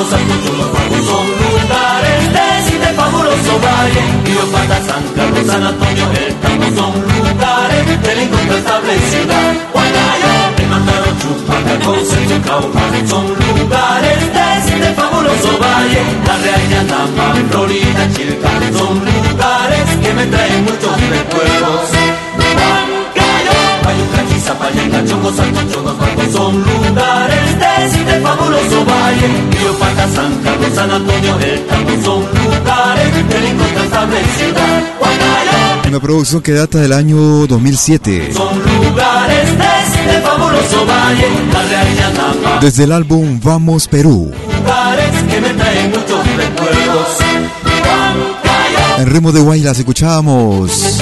Santo, 0.05 0.33
Cholo, 0.45 0.65
Juan, 0.71 0.89
son 1.05 1.25
lugares 1.41 2.33
de 2.33 2.89
fabuloso 2.93 3.59
valle. 3.59 4.17
Pata, 4.51 4.79
San 4.85 5.03
Carlos, 5.15 5.45
San 5.47 5.63
Antonio, 5.63 6.05
el 6.13 6.33
Tambo 6.35 6.65
son 6.75 6.93
lugares 7.01 8.01
de 8.03 8.15
la 8.15 8.21
incontrastable 8.23 8.93
ciudad. 9.09 9.53
Huancayo, 9.73 10.33
el 10.57 10.67
Mantaro, 10.67 11.11
Chupaca, 11.19 11.75
Concepción, 11.83 12.41
Cauca, 12.43 12.81
son 13.07 13.25
lugares 13.27 14.19
de 14.79 14.93
fabuloso 14.93 15.57
valle. 15.59 16.01
La 16.25 16.35
Real 16.37 16.63
Yanamba, 16.69 17.27
Florida, 17.49 18.03
Chilca, 18.15 18.51
son 18.77 18.95
lugares 19.03 19.87
que 20.01 20.13
me 20.13 20.25
traen 20.27 20.63
muchos 20.63 20.95
recuerdos. 21.09 21.89
Huancayo, 22.37 23.57
Huaycachi, 23.83 24.26
Zapallenca, 24.57 25.05
Choco, 25.05 25.33
Santo, 25.33 25.59
Cholo, 25.71 25.95
Juan, 25.95 26.31
son 26.31 26.63
lugares 26.63 27.59
de 27.59 27.85
este 27.85 28.19
fabuloso 28.21 28.85
valle. 28.85 29.27
Río 29.51 29.73
Pata, 29.79 30.07
San 30.15 30.33
Carlos, 30.43 30.69
San 30.73 30.91
Antonio, 30.91 31.39
el 31.39 31.65
Tambo 31.67 31.91
son 32.03 32.21
lugares 32.21 33.29
de 33.29 33.39
la 33.39 33.49
incontrastable 33.49 34.17
ciudad. 34.37 34.83
Una 35.87 35.99
producción 36.01 36.41
que 36.41 36.51
data 36.53 36.79
del 36.79 36.91
año 36.93 37.47
2007. 37.47 38.33
son 38.33 38.59
lugares 38.59 39.57
de 39.57 39.65
este 39.85 40.21
fabuloso 40.21 40.85
valle. 40.85 41.27
La 41.53 41.63
Real 41.63 41.95
Yanamba, 41.95 42.59
Desde 42.59 42.83
el 42.85 42.91
álbum 42.91 43.39
Vamos 43.41 43.87
Perú. 43.87 44.31
lugares 44.57 45.11
que 45.29 45.39
me 45.41 45.49
traen 45.53 45.91
muchos 45.91 46.35
recuerdos. 46.35 47.17
Huancayo, 47.63 49.01
En 49.01 49.05
ritmo 49.07 49.31
de 49.31 49.39
Guaylas 49.39 49.77
escuchábamos 49.79 50.99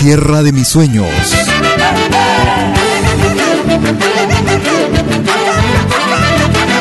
Tierra 0.00 0.42
de 0.42 0.52
mis 0.52 0.68
sueños. 0.68 1.06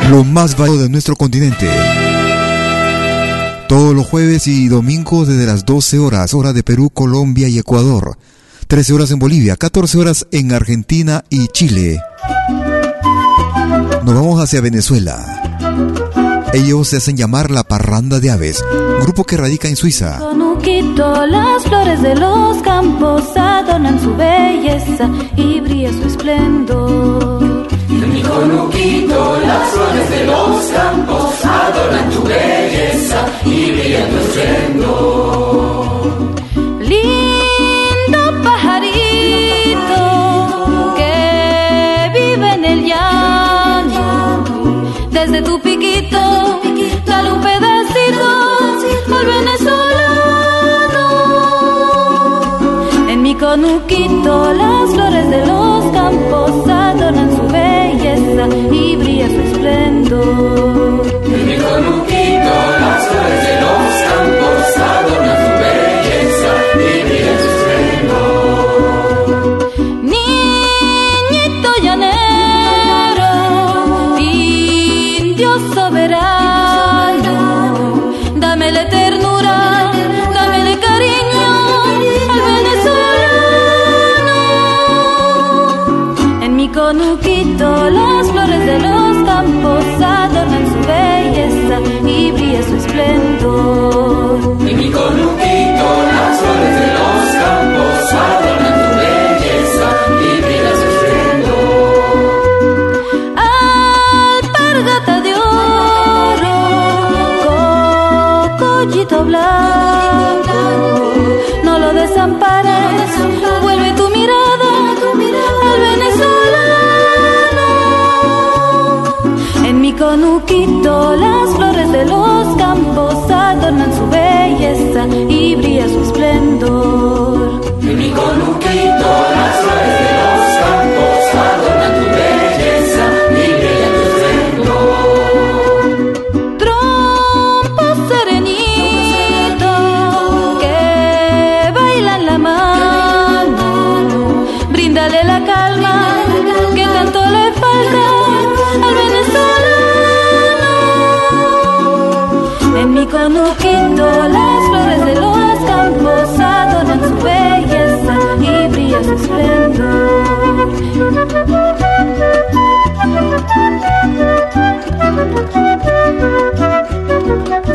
Lo 0.10 0.24
más 0.24 0.58
valioso 0.58 0.84
de 0.84 0.90
nuestro 0.90 1.16
continente. 1.16 1.68
Todos 3.68 3.96
los 3.96 4.06
jueves 4.06 4.48
y 4.48 4.68
domingos 4.68 5.28
desde 5.28 5.46
las 5.46 5.66
12 5.66 5.98
horas, 6.00 6.34
hora 6.34 6.54
de 6.54 6.62
Perú, 6.62 6.90
Colombia 6.90 7.48
y 7.48 7.58
Ecuador. 7.58 8.18
13 8.68 8.94
horas 8.94 9.12
en 9.12 9.20
Bolivia, 9.20 9.56
14 9.56 9.98
horas 9.98 10.28
en 10.32 10.52
Argentina 10.52 11.24
y 11.30 11.48
Chile. 11.48 12.00
Nos 14.04 14.14
vamos 14.14 14.44
hacia 14.44 14.62
Venezuela. 14.62 15.33
Ellos 16.54 16.88
se 16.88 16.98
hacen 16.98 17.18
llamar 17.18 17.50
la 17.50 17.64
Parranda 17.64 18.20
de 18.20 18.30
Aves, 18.30 18.64
grupo 19.02 19.24
que 19.24 19.38
radica 19.38 19.68
en 19.68 19.76
Suiza. 19.76 20.20
Conuquito, 20.20 21.26
las 21.26 21.64
flores 21.64 22.00
de 22.04 22.14
los 22.16 22.58
campos 22.62 23.24
adornan 23.36 24.00
su 24.00 24.16
belleza 24.16 25.10
y 25.36 25.60
brilla 25.62 25.92
su 25.92 26.08
esplendor. 26.08 27.68
En 27.90 28.14
mi 28.14 28.22
conuquito 28.22 29.40
las 29.48 29.70
flores 29.72 30.10
de 30.12 30.26
los 30.26 30.66
campos 30.66 31.44
adornan 31.44 32.10
tu 32.12 32.22
belleza 32.22 33.26
y 33.46 33.72
brillan 33.72 34.10
tu 34.12 34.18
esplendor. 34.18 35.33
Conuquito 53.54 54.52
las 54.52 54.90
flores 54.96 55.30
de 55.30 55.46
los 55.46 55.86
campos 55.92 56.68
adornan 56.68 57.36
su 57.36 57.44
belleza 57.54 58.48
y 58.74 58.96
brilla 58.96 59.28
su 59.28 59.42
esplendor. 59.42 60.83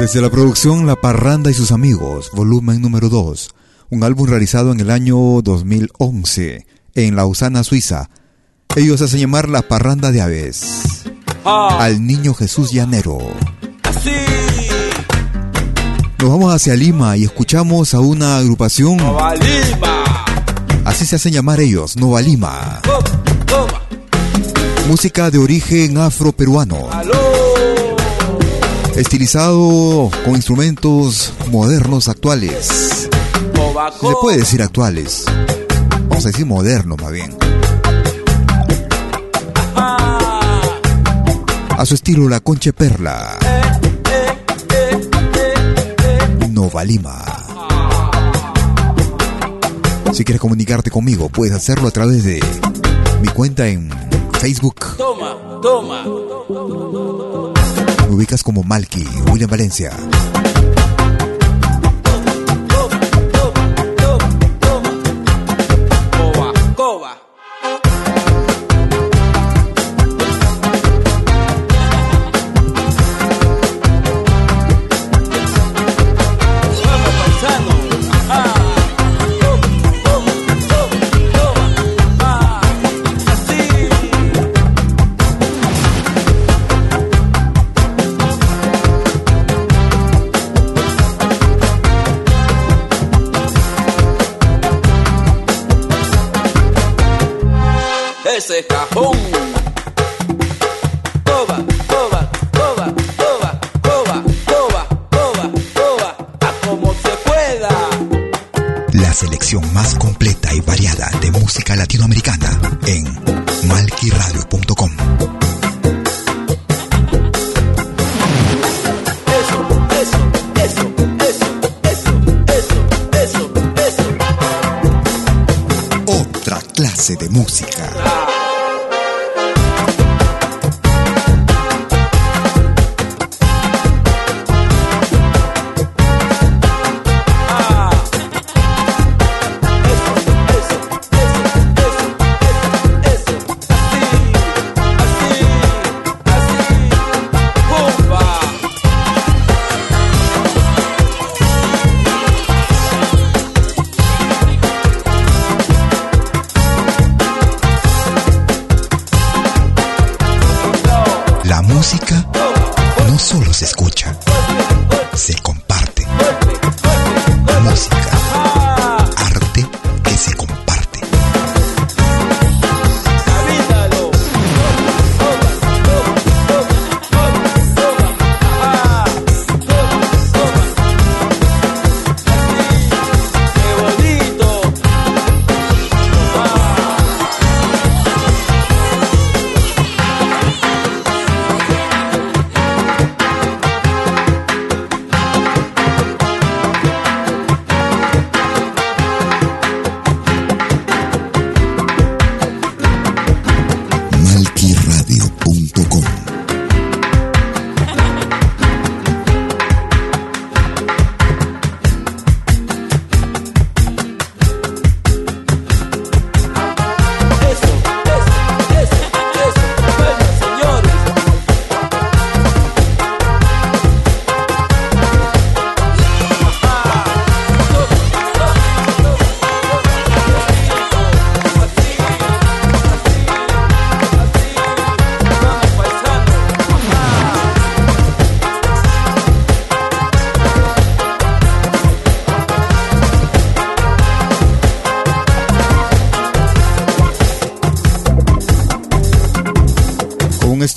Desde 0.08 0.22
la 0.22 0.30
producción 0.30 0.86
La 0.86 0.96
Parranda 0.96 1.50
y 1.50 1.54
sus 1.54 1.70
amigos, 1.70 2.30
volumen 2.32 2.80
número 2.80 3.10
2, 3.10 3.50
un 3.90 4.04
álbum 4.04 4.26
realizado 4.26 4.72
en 4.72 4.80
el 4.80 4.88
año 4.90 5.42
2011 5.42 6.66
en 6.94 7.14
Lausana, 7.14 7.62
Suiza. 7.62 8.08
Ellos 8.74 9.02
hacen 9.02 9.20
llamar 9.20 9.50
La 9.50 9.60
Parranda 9.60 10.10
de 10.10 10.22
Aves 10.22 11.02
Ah. 11.44 11.76
al 11.78 12.06
niño 12.06 12.32
Jesús 12.32 12.72
Llanero. 12.72 13.18
Nos 16.18 16.30
vamos 16.30 16.54
hacia 16.54 16.74
Lima 16.74 17.18
y 17.18 17.24
escuchamos 17.24 17.92
a 17.92 18.00
una 18.00 18.38
agrupación. 18.38 18.96
Nova 18.96 19.34
Lima. 19.34 20.24
Así 20.86 21.04
se 21.04 21.16
hacen 21.16 21.34
llamar 21.34 21.60
ellos, 21.60 21.98
Nova 21.98 22.22
Lima. 22.22 22.80
Música 24.88 25.30
de 25.30 25.36
origen 25.36 25.98
afro-peruano. 25.98 26.88
Estilizado 28.98 30.10
con 30.24 30.34
instrumentos 30.34 31.32
modernos 31.52 32.08
actuales. 32.08 33.08
Se 34.00 34.12
puede 34.20 34.38
decir 34.38 34.60
actuales. 34.60 35.24
Vamos 36.08 36.24
a 36.24 36.28
decir 36.30 36.44
modernos 36.44 37.00
más 37.00 37.12
bien. 37.12 37.32
A 41.76 41.84
su 41.84 41.94
estilo 41.94 42.28
la 42.28 42.40
Conche 42.40 42.72
Perla. 42.72 43.38
Nova 46.50 46.82
Lima. 46.82 47.24
Si 50.12 50.24
quieres 50.24 50.40
comunicarte 50.40 50.90
conmigo, 50.90 51.28
puedes 51.28 51.54
hacerlo 51.54 51.86
a 51.86 51.92
través 51.92 52.24
de 52.24 52.40
mi 53.22 53.28
cuenta 53.28 53.68
en 53.68 53.90
Facebook. 54.40 54.96
Toma, 54.96 55.36
toma. 55.62 57.37
Me 58.08 58.14
ubicas 58.14 58.42
como 58.42 58.62
Malky, 58.62 59.04
William 59.30 59.50
Valencia. 59.50 59.92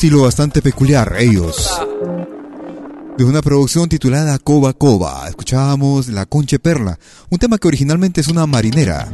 Estilo 0.01 0.23
bastante 0.23 0.63
peculiar, 0.63 1.15
ellos. 1.19 1.69
De 3.19 3.23
una 3.23 3.43
producción 3.43 3.87
titulada 3.87 4.39
Coba 4.39 4.73
Coba, 4.73 5.29
escuchábamos 5.29 6.07
La 6.07 6.25
Conche 6.25 6.57
Perla, 6.57 6.97
un 7.29 7.37
tema 7.37 7.59
que 7.59 7.67
originalmente 7.67 8.19
es 8.19 8.27
una 8.27 8.47
marinera. 8.47 9.11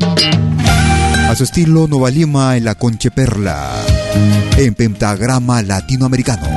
A 1.29 1.35
su 1.35 1.43
estilo 1.43 1.89
Nova 1.89 2.09
Lima 2.09 2.55
en 2.55 2.63
La 2.63 2.75
Conche 2.75 3.11
Perla, 3.11 3.69
en 4.55 4.75
pentagrama 4.75 5.61
latinoamericano. 5.61 6.47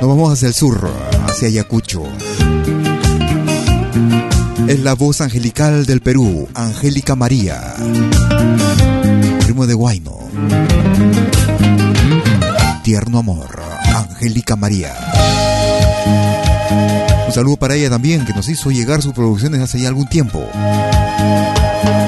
Nos 0.00 0.08
vamos 0.08 0.32
hacia 0.32 0.46
el 0.46 0.54
sur, 0.54 0.88
hacia 1.26 1.48
Ayacucho. 1.48 2.04
Es 4.68 4.78
la 4.78 4.94
voz 4.94 5.20
angelical 5.22 5.86
del 5.86 6.02
Perú, 6.02 6.48
Angélica 6.54 7.16
María. 7.16 7.74
Primo 9.40 9.66
de 9.66 9.74
Guayno. 9.74 10.19
Tierno 12.82 13.18
amor, 13.18 13.62
Angélica 13.94 14.56
María. 14.56 14.94
Un 17.26 17.32
saludo 17.32 17.56
para 17.56 17.74
ella 17.74 17.90
también, 17.90 18.24
que 18.24 18.32
nos 18.32 18.48
hizo 18.48 18.70
llegar 18.70 19.02
sus 19.02 19.12
producciones 19.12 19.60
hace 19.60 19.80
ya 19.80 19.88
algún 19.88 20.08
tiempo. 20.08 20.44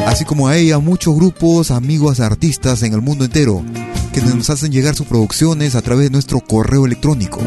Así 0.06 0.24
como 0.24 0.48
a 0.48 0.56
ella, 0.56 0.78
muchos 0.78 1.14
grupos, 1.14 1.70
amigos, 1.70 2.20
artistas 2.20 2.82
en 2.82 2.92
el 2.94 3.00
mundo 3.00 3.24
entero 3.24 3.62
que 4.12 4.20
nos 4.20 4.50
hacen 4.50 4.72
llegar 4.72 4.94
sus 4.94 5.06
producciones 5.06 5.74
a 5.74 5.82
través 5.82 6.04
de 6.04 6.10
nuestro 6.10 6.40
correo 6.40 6.84
electrónico 6.84 7.40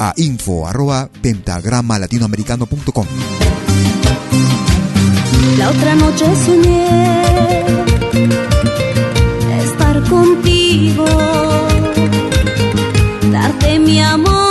a 0.00 0.12
info 0.16 0.66
arroba 0.66 1.08
pentagrama 1.22 1.98
latinoamericano.com. 1.98 3.06
La 5.58 5.70
otra 5.70 5.94
noche 5.94 6.26
soñé 6.44 7.64
contigo, 10.08 11.06
darte 13.30 13.78
mi 13.78 14.00
amor 14.00 14.43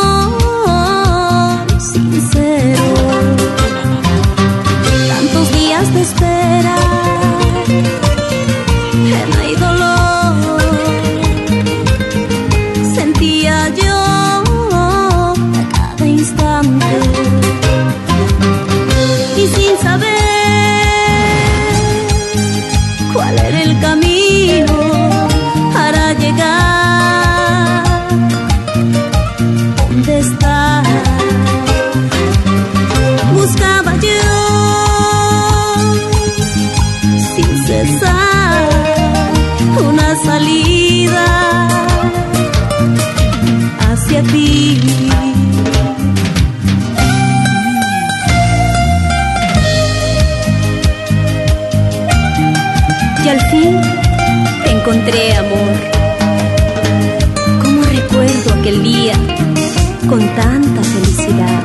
tanta 60.36 60.84
felicidad? 60.84 61.64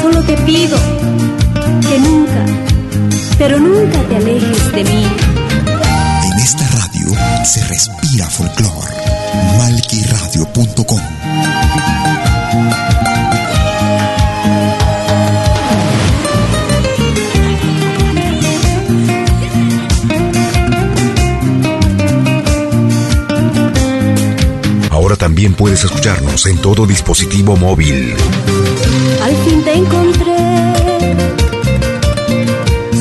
Solo 0.00 0.22
te 0.22 0.36
pido 0.38 0.78
que 1.88 1.98
nunca, 1.98 2.44
pero 3.38 3.58
nunca 3.58 3.98
te 4.08 4.16
alejes 4.16 4.72
de 4.72 4.84
mí. 4.84 5.06
En 6.24 6.38
esta 6.38 6.66
radio 6.68 7.12
se 7.44 7.66
respira 7.66 8.26
folclor. 8.26 8.69
Puedes 25.60 25.84
escucharnos 25.84 26.46
en 26.46 26.56
todo 26.56 26.86
dispositivo 26.86 27.54
móvil. 27.54 28.14
Al 29.22 29.36
fin 29.44 29.62
te 29.62 29.74
encontré, 29.74 31.14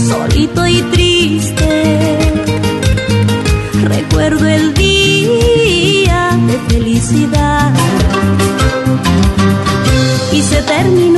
solito 0.09 0.67
y 0.67 0.81
triste. 0.91 2.19
Recuerdo 3.81 4.45
el 4.45 4.73
día 4.73 6.37
de 6.47 6.73
felicidad 6.73 7.73
y 10.33 10.41
se 10.41 10.61
terminó 10.63 11.08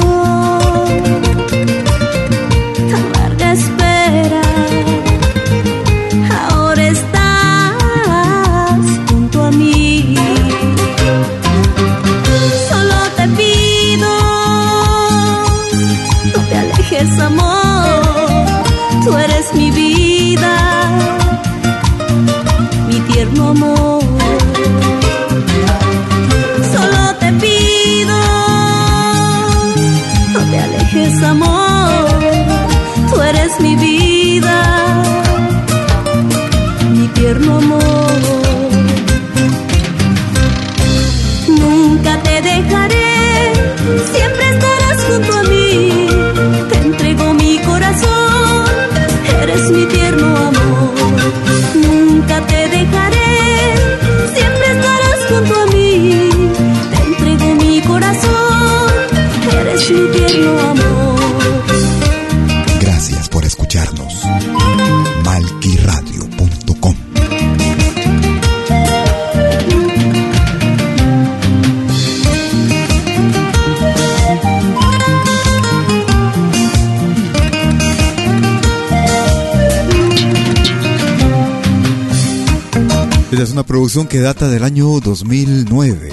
una 83.62 83.68
producción 83.68 84.07
que 84.07 84.20
data 84.20 84.49
del 84.49 84.64
año 84.64 84.88
2009. 85.01 86.09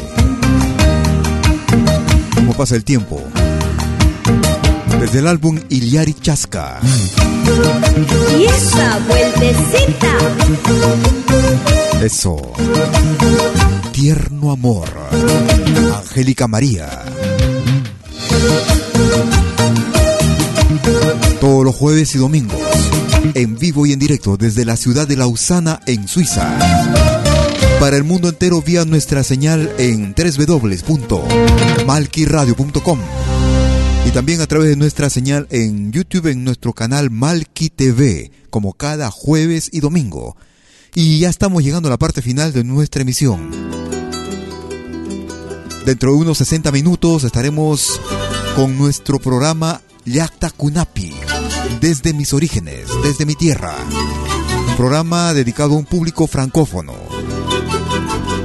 ¿Cómo 2.35 2.53
pasa 2.53 2.77
el 2.77 2.85
tiempo? 2.85 3.23
Desde 5.01 5.21
el 5.21 5.27
álbum 5.27 5.59
Iliari 5.71 6.13
Chasca. 6.13 6.79
Y 8.39 8.45
esa 8.45 8.99
vueltecita, 9.09 10.15
Eso. 12.03 12.37
Tierno 13.93 14.53
amor. 14.53 14.91
Angélica 15.97 16.49
María. 16.49 17.03
Todos 21.41 21.65
los 21.65 21.75
jueves 21.75 22.15
y 22.15 22.19
domingos. 22.19 22.59
En 23.33 23.59
vivo 23.59 23.87
y 23.87 23.95
en 23.95 23.99
directo 23.99 24.37
desde 24.37 24.67
la 24.67 24.77
ciudad 24.77 25.09
de 25.09 25.17
Lausana, 25.17 25.81
en 25.87 26.07
Suiza. 26.09 26.88
Para 27.81 27.97
el 27.97 28.05
mundo 28.05 28.29
entero 28.29 28.61
vía 28.61 28.85
nuestra 28.85 29.23
señal 29.23 29.73
en 29.79 30.15
www.malquiradio.com 30.15 32.99
y 34.05 34.11
también 34.11 34.41
a 34.41 34.47
través 34.47 34.69
de 34.69 34.77
nuestra 34.77 35.11
señal 35.11 35.47
en 35.51 35.93
YouTube 35.93 36.27
en 36.27 36.43
nuestro 36.43 36.73
canal 36.73 37.11
Malki 37.11 37.69
TV, 37.69 38.33
como 38.51 38.73
cada 38.73 39.11
jueves 39.11 39.69
y 39.73 39.81
domingo. 39.81 40.37
Y 40.95 41.21
ya 41.21 41.29
estamos 41.29 41.63
llegando 41.63 41.89
a 41.89 41.91
la 41.91 41.99
parte 41.99 42.23
final 42.23 42.53
de 42.53 42.65
nuestra 42.65 43.03
emisión. 43.03 43.51
Dentro 45.85 46.13
de 46.13 46.19
unos 46.19 46.39
60 46.39 46.73
minutos 46.73 47.25
estaremos 47.25 48.01
con 48.57 48.77
nuestro 48.77 49.19
programa 49.19 49.83
Yacta 50.05 50.51
Kunapi, 50.51 51.15
desde 51.81 52.13
mis 52.13 52.33
orígenes, 52.33 52.89
desde 53.05 53.25
mi 53.25 53.35
tierra. 53.35 53.75
Programa 54.77 55.33
dedicado 55.33 55.75
a 55.75 55.79
un 55.79 55.85
público 55.85 56.27
francófono. 56.27 56.95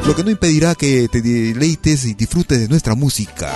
Lo 0.06 0.16
que 0.16 0.24
no 0.24 0.32
impedirá 0.32 0.76
que 0.76 1.08
te 1.08 1.22
deleites 1.22 2.06
y 2.06 2.14
disfrutes 2.14 2.60
de 2.60 2.68
nuestra 2.68 2.94
música. 2.94 3.52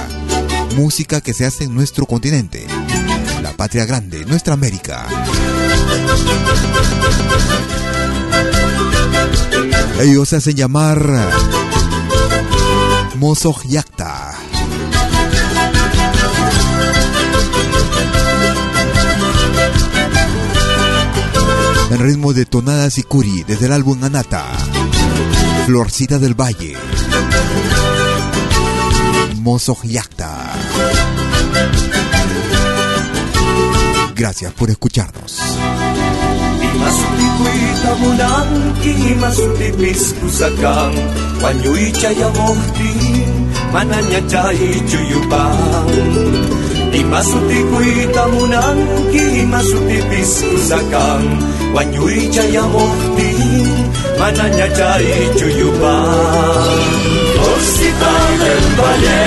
Música 0.76 1.20
que 1.20 1.34
se 1.34 1.46
hace 1.46 1.66
en 1.66 1.76
nuestro 1.76 2.06
continente. 2.06 2.66
La 3.42 3.52
patria 3.54 3.86
grande, 3.86 4.26
nuestra 4.26 4.54
América. 4.54 5.06
Ellos 10.00 10.30
se 10.30 10.38
hacen 10.38 10.56
llamar 10.56 11.02
Mozo 13.16 13.56
Yakta. 13.68 14.36
En 21.90 22.00
ritmo 22.00 22.32
de 22.32 22.46
tonadas 22.46 22.98
y 22.98 23.04
curi 23.04 23.44
desde 23.44 23.66
el 23.66 23.74
álbum 23.74 24.04
Anata. 24.04 24.46
Florcita 25.68 26.18
del 26.18 26.34
Valle. 26.34 26.78
Mozo 29.42 29.78
Yakta. 29.84 30.54
Gracias 34.16 34.54
por 34.54 34.70
escucharnos. 34.70 35.42
Masutikwita 36.80 37.92
munangki 38.00 39.16
masutipis 39.20 40.14
kusakang 40.22 40.96
Wanyui 41.44 41.92
chaya 41.92 42.30
mohti 42.30 42.94
mananya 43.74 44.22
chay 44.32 44.60
chuyupang 44.88 45.92
Di 46.94 47.04
masutikwita 47.04 48.24
munangki 48.32 49.44
masutipis 49.52 50.32
kusakang 50.48 51.28
Wanyui 51.76 52.32
chaya 52.32 52.64
mohti 52.64 53.47
mananya 54.20 54.68
chay 54.78 55.08
chuyupang 55.40 56.84
Rosita 57.38 58.16
del 58.42 58.66
valle, 58.80 59.24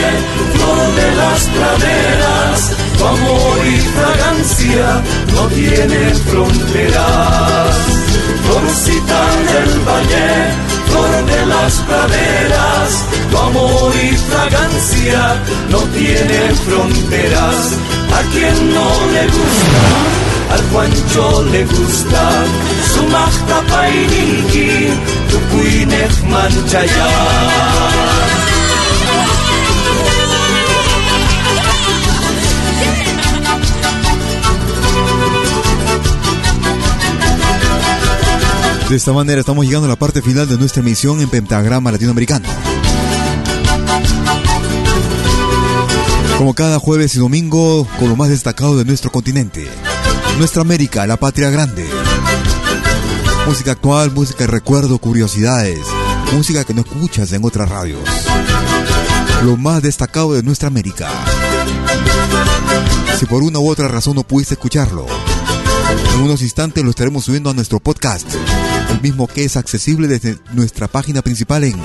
flor 0.53 0.81
de 0.99 1.09
las 1.21 1.43
praderas 1.55 2.81
tu 3.01 3.07
amor 3.07 3.59
y 3.67 3.79
fragancia 3.97 5.03
no 5.33 5.47
tienen 5.49 6.15
fronteras. 6.29 7.77
Florcita 8.45 9.23
del 9.51 9.73
valle, 9.89 10.31
flor 10.87 11.25
de 11.33 11.47
las 11.47 11.75
praderas, 11.89 13.05
tu 13.31 13.39
amor 13.39 13.93
y 14.05 14.17
fragancia 14.17 15.43
no 15.71 15.79
tienen 15.99 16.55
fronteras. 16.67 17.79
A 18.19 18.23
quien 18.33 18.75
no 18.75 18.91
le 19.15 19.25
gusta, 19.37 19.83
al 20.51 20.63
Juancho 20.71 21.45
le 21.45 21.65
gusta, 21.65 22.45
su 22.93 23.03
magta 23.05 23.63
painiki, 23.69 24.89
tu 25.31 25.39
cuinej 25.51 26.25
manchaya. 26.29 27.07
De 38.89 38.97
esta 38.97 39.13
manera 39.13 39.39
estamos 39.39 39.65
llegando 39.65 39.87
a 39.87 39.91
la 39.91 39.97
parte 39.97 40.21
final 40.21 40.49
de 40.49 40.59
nuestra 40.59 40.81
emisión 40.83 41.21
en 41.21 41.31
Pentagrama 41.31 41.93
Latinoamericano. 41.93 42.49
Como 46.37 46.55
cada 46.55 46.81
jueves 46.81 47.15
y 47.15 47.21
domingo, 47.21 47.87
con 48.01 48.09
lo 48.09 48.17
más 48.17 48.31
destacado 48.31 48.77
de 48.77 48.85
nuestro 48.85 49.13
continente. 49.13 49.69
Nuestra 50.41 50.63
América, 50.63 51.07
la 51.07 51.19
patria 51.19 51.51
grande. 51.51 51.87
Música 53.47 53.73
actual, 53.73 54.11
música 54.11 54.45
de 54.45 54.47
recuerdo, 54.47 54.97
curiosidades. 54.97 55.81
Música 56.33 56.65
que 56.65 56.73
no 56.73 56.81
escuchas 56.81 57.31
en 57.35 57.45
otras 57.45 57.69
radios. 57.69 58.01
Lo 59.45 59.59
más 59.59 59.83
destacado 59.83 60.33
de 60.33 60.43
nuestra 60.43 60.69
América. 60.69 61.11
Si 63.19 63.27
por 63.27 63.43
una 63.43 63.59
u 63.59 63.69
otra 63.69 63.87
razón 63.87 64.15
no 64.15 64.23
pudiste 64.23 64.55
escucharlo, 64.55 65.05
en 66.15 66.21
unos 66.23 66.41
instantes 66.41 66.83
lo 66.83 66.89
estaremos 66.89 67.27
subiendo 67.27 67.51
a 67.51 67.55
nuestro 67.55 67.79
podcast, 67.79 68.27
el 68.93 69.03
mismo 69.03 69.27
que 69.27 69.45
es 69.45 69.59
accesible 69.59 70.09
desde 70.09 70.39
nuestra 70.55 70.89
página 70.89 71.21
principal 71.21 71.65
en 71.65 71.77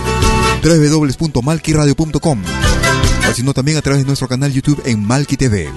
www.malquiradio.com 0.63 2.41
o 3.29 3.33
sino 3.33 3.53
también 3.53 3.77
a 3.77 3.81
través 3.81 4.03
de 4.03 4.07
nuestro 4.07 4.29
canal 4.29 4.53
YouTube 4.53 4.81
en 4.85 5.05
Malki 5.05 5.35
TV. 5.35 5.69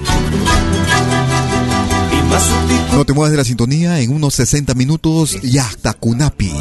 No 2.92 3.04
te 3.04 3.12
muevas 3.12 3.30
de 3.30 3.38
la 3.38 3.44
sintonía 3.44 4.00
en 4.00 4.10
unos 4.12 4.34
60 4.34 4.74
minutos 4.74 5.38
Kunapi 5.94 6.52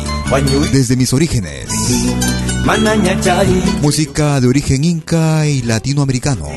desde 0.72 0.96
mis 0.96 1.14
orígenes. 1.14 1.68
Música 3.82 4.40
de 4.40 4.48
origen 4.48 4.84
inca 4.84 5.48
y 5.48 5.62
latinoamericano. 5.62 6.48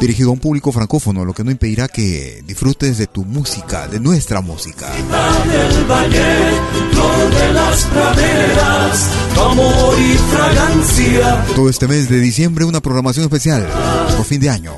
Dirigido 0.00 0.30
a 0.30 0.32
un 0.32 0.38
público 0.38 0.72
francófono, 0.72 1.24
lo 1.24 1.34
que 1.34 1.44
no 1.44 1.50
impedirá 1.50 1.88
que 1.88 2.42
disfrutes 2.46 2.98
de 2.98 3.06
tu 3.06 3.24
música, 3.24 3.88
de 3.88 4.00
nuestra 4.00 4.40
música. 4.40 4.86
Todo 11.54 11.68
este 11.68 11.88
mes 11.88 12.08
de 12.08 12.20
diciembre 12.20 12.64
una 12.64 12.80
programación 12.80 13.24
especial 13.24 13.66
por 14.16 14.24
fin 14.24 14.40
de 14.40 14.50
año. 14.50 14.72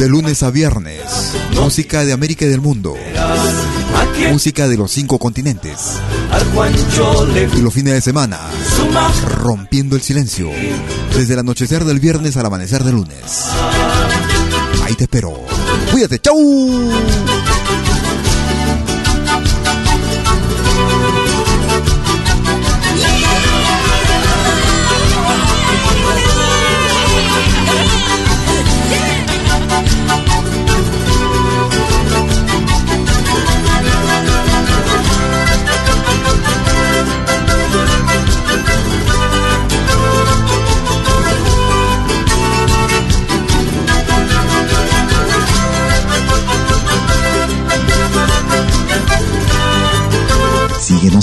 De 0.00 0.08
lunes 0.08 0.42
a 0.42 0.50
viernes, 0.50 1.32
música 1.54 2.04
de 2.04 2.12
América 2.12 2.44
y 2.44 2.48
del 2.48 2.60
mundo. 2.60 2.96
Música 4.30 4.68
de 4.68 4.76
los 4.76 4.90
cinco 4.90 5.18
continentes. 5.18 5.98
Y 7.56 7.60
los 7.60 7.74
fines 7.74 7.94
de 7.94 8.00
semana, 8.00 8.38
rompiendo 9.38 9.96
el 9.96 10.02
silencio. 10.02 10.50
Desde 11.14 11.34
el 11.34 11.40
anochecer 11.40 11.84
del 11.84 12.00
viernes 12.00 12.36
al 12.36 12.46
amanecer 12.46 12.84
del 12.84 12.94
lunes. 12.96 13.48
Ahí 14.84 14.94
te 14.94 15.04
espero. 15.04 15.32
Cuídate, 15.90 16.18
chau. 16.20 16.36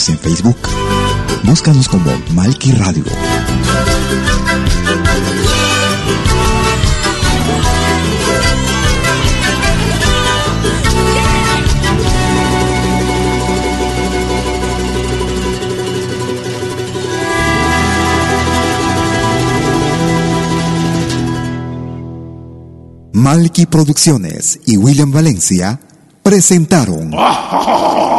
En 0.09 0.17
Facebook. 0.17 0.57
Búscanos 1.43 1.87
como 1.87 2.11
Malki 2.33 2.71
Radio. 2.71 3.03
Malky 23.13 23.65
Producciones 23.67 24.59
y 24.65 24.77
William 24.77 25.11
Valencia 25.11 25.79
presentaron 26.23 27.11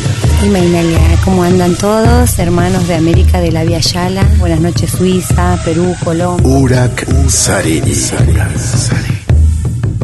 Mainalia, 0.49 0.99
¿cómo 1.23 1.43
andan 1.43 1.75
todos? 1.75 2.39
Hermanos 2.39 2.87
de 2.87 2.95
América 2.95 3.39
de 3.39 3.51
la 3.51 3.63
Via 3.63 3.79
Yala. 3.79 4.23
Buenas 4.39 4.59
noches, 4.59 4.91
Suiza, 4.91 5.59
Perú, 5.63 5.95
Colombia. 6.03 6.47
Urak 6.47 7.05
Sariri. 7.29 7.93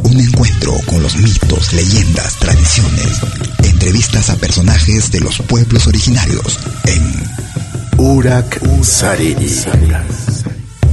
Un 0.04 0.20
encuentro 0.20 0.74
con 0.86 1.02
los 1.02 1.18
mitos, 1.18 1.74
leyendas, 1.74 2.36
tradiciones, 2.36 3.20
entrevistas 3.64 4.30
a 4.30 4.36
personajes 4.36 5.12
de 5.12 5.22
los 5.22 5.40
pueblos 5.40 5.88
originarios 5.88 6.60
en 6.86 7.04
Urak 7.98 8.62
Sariri. 8.84 9.50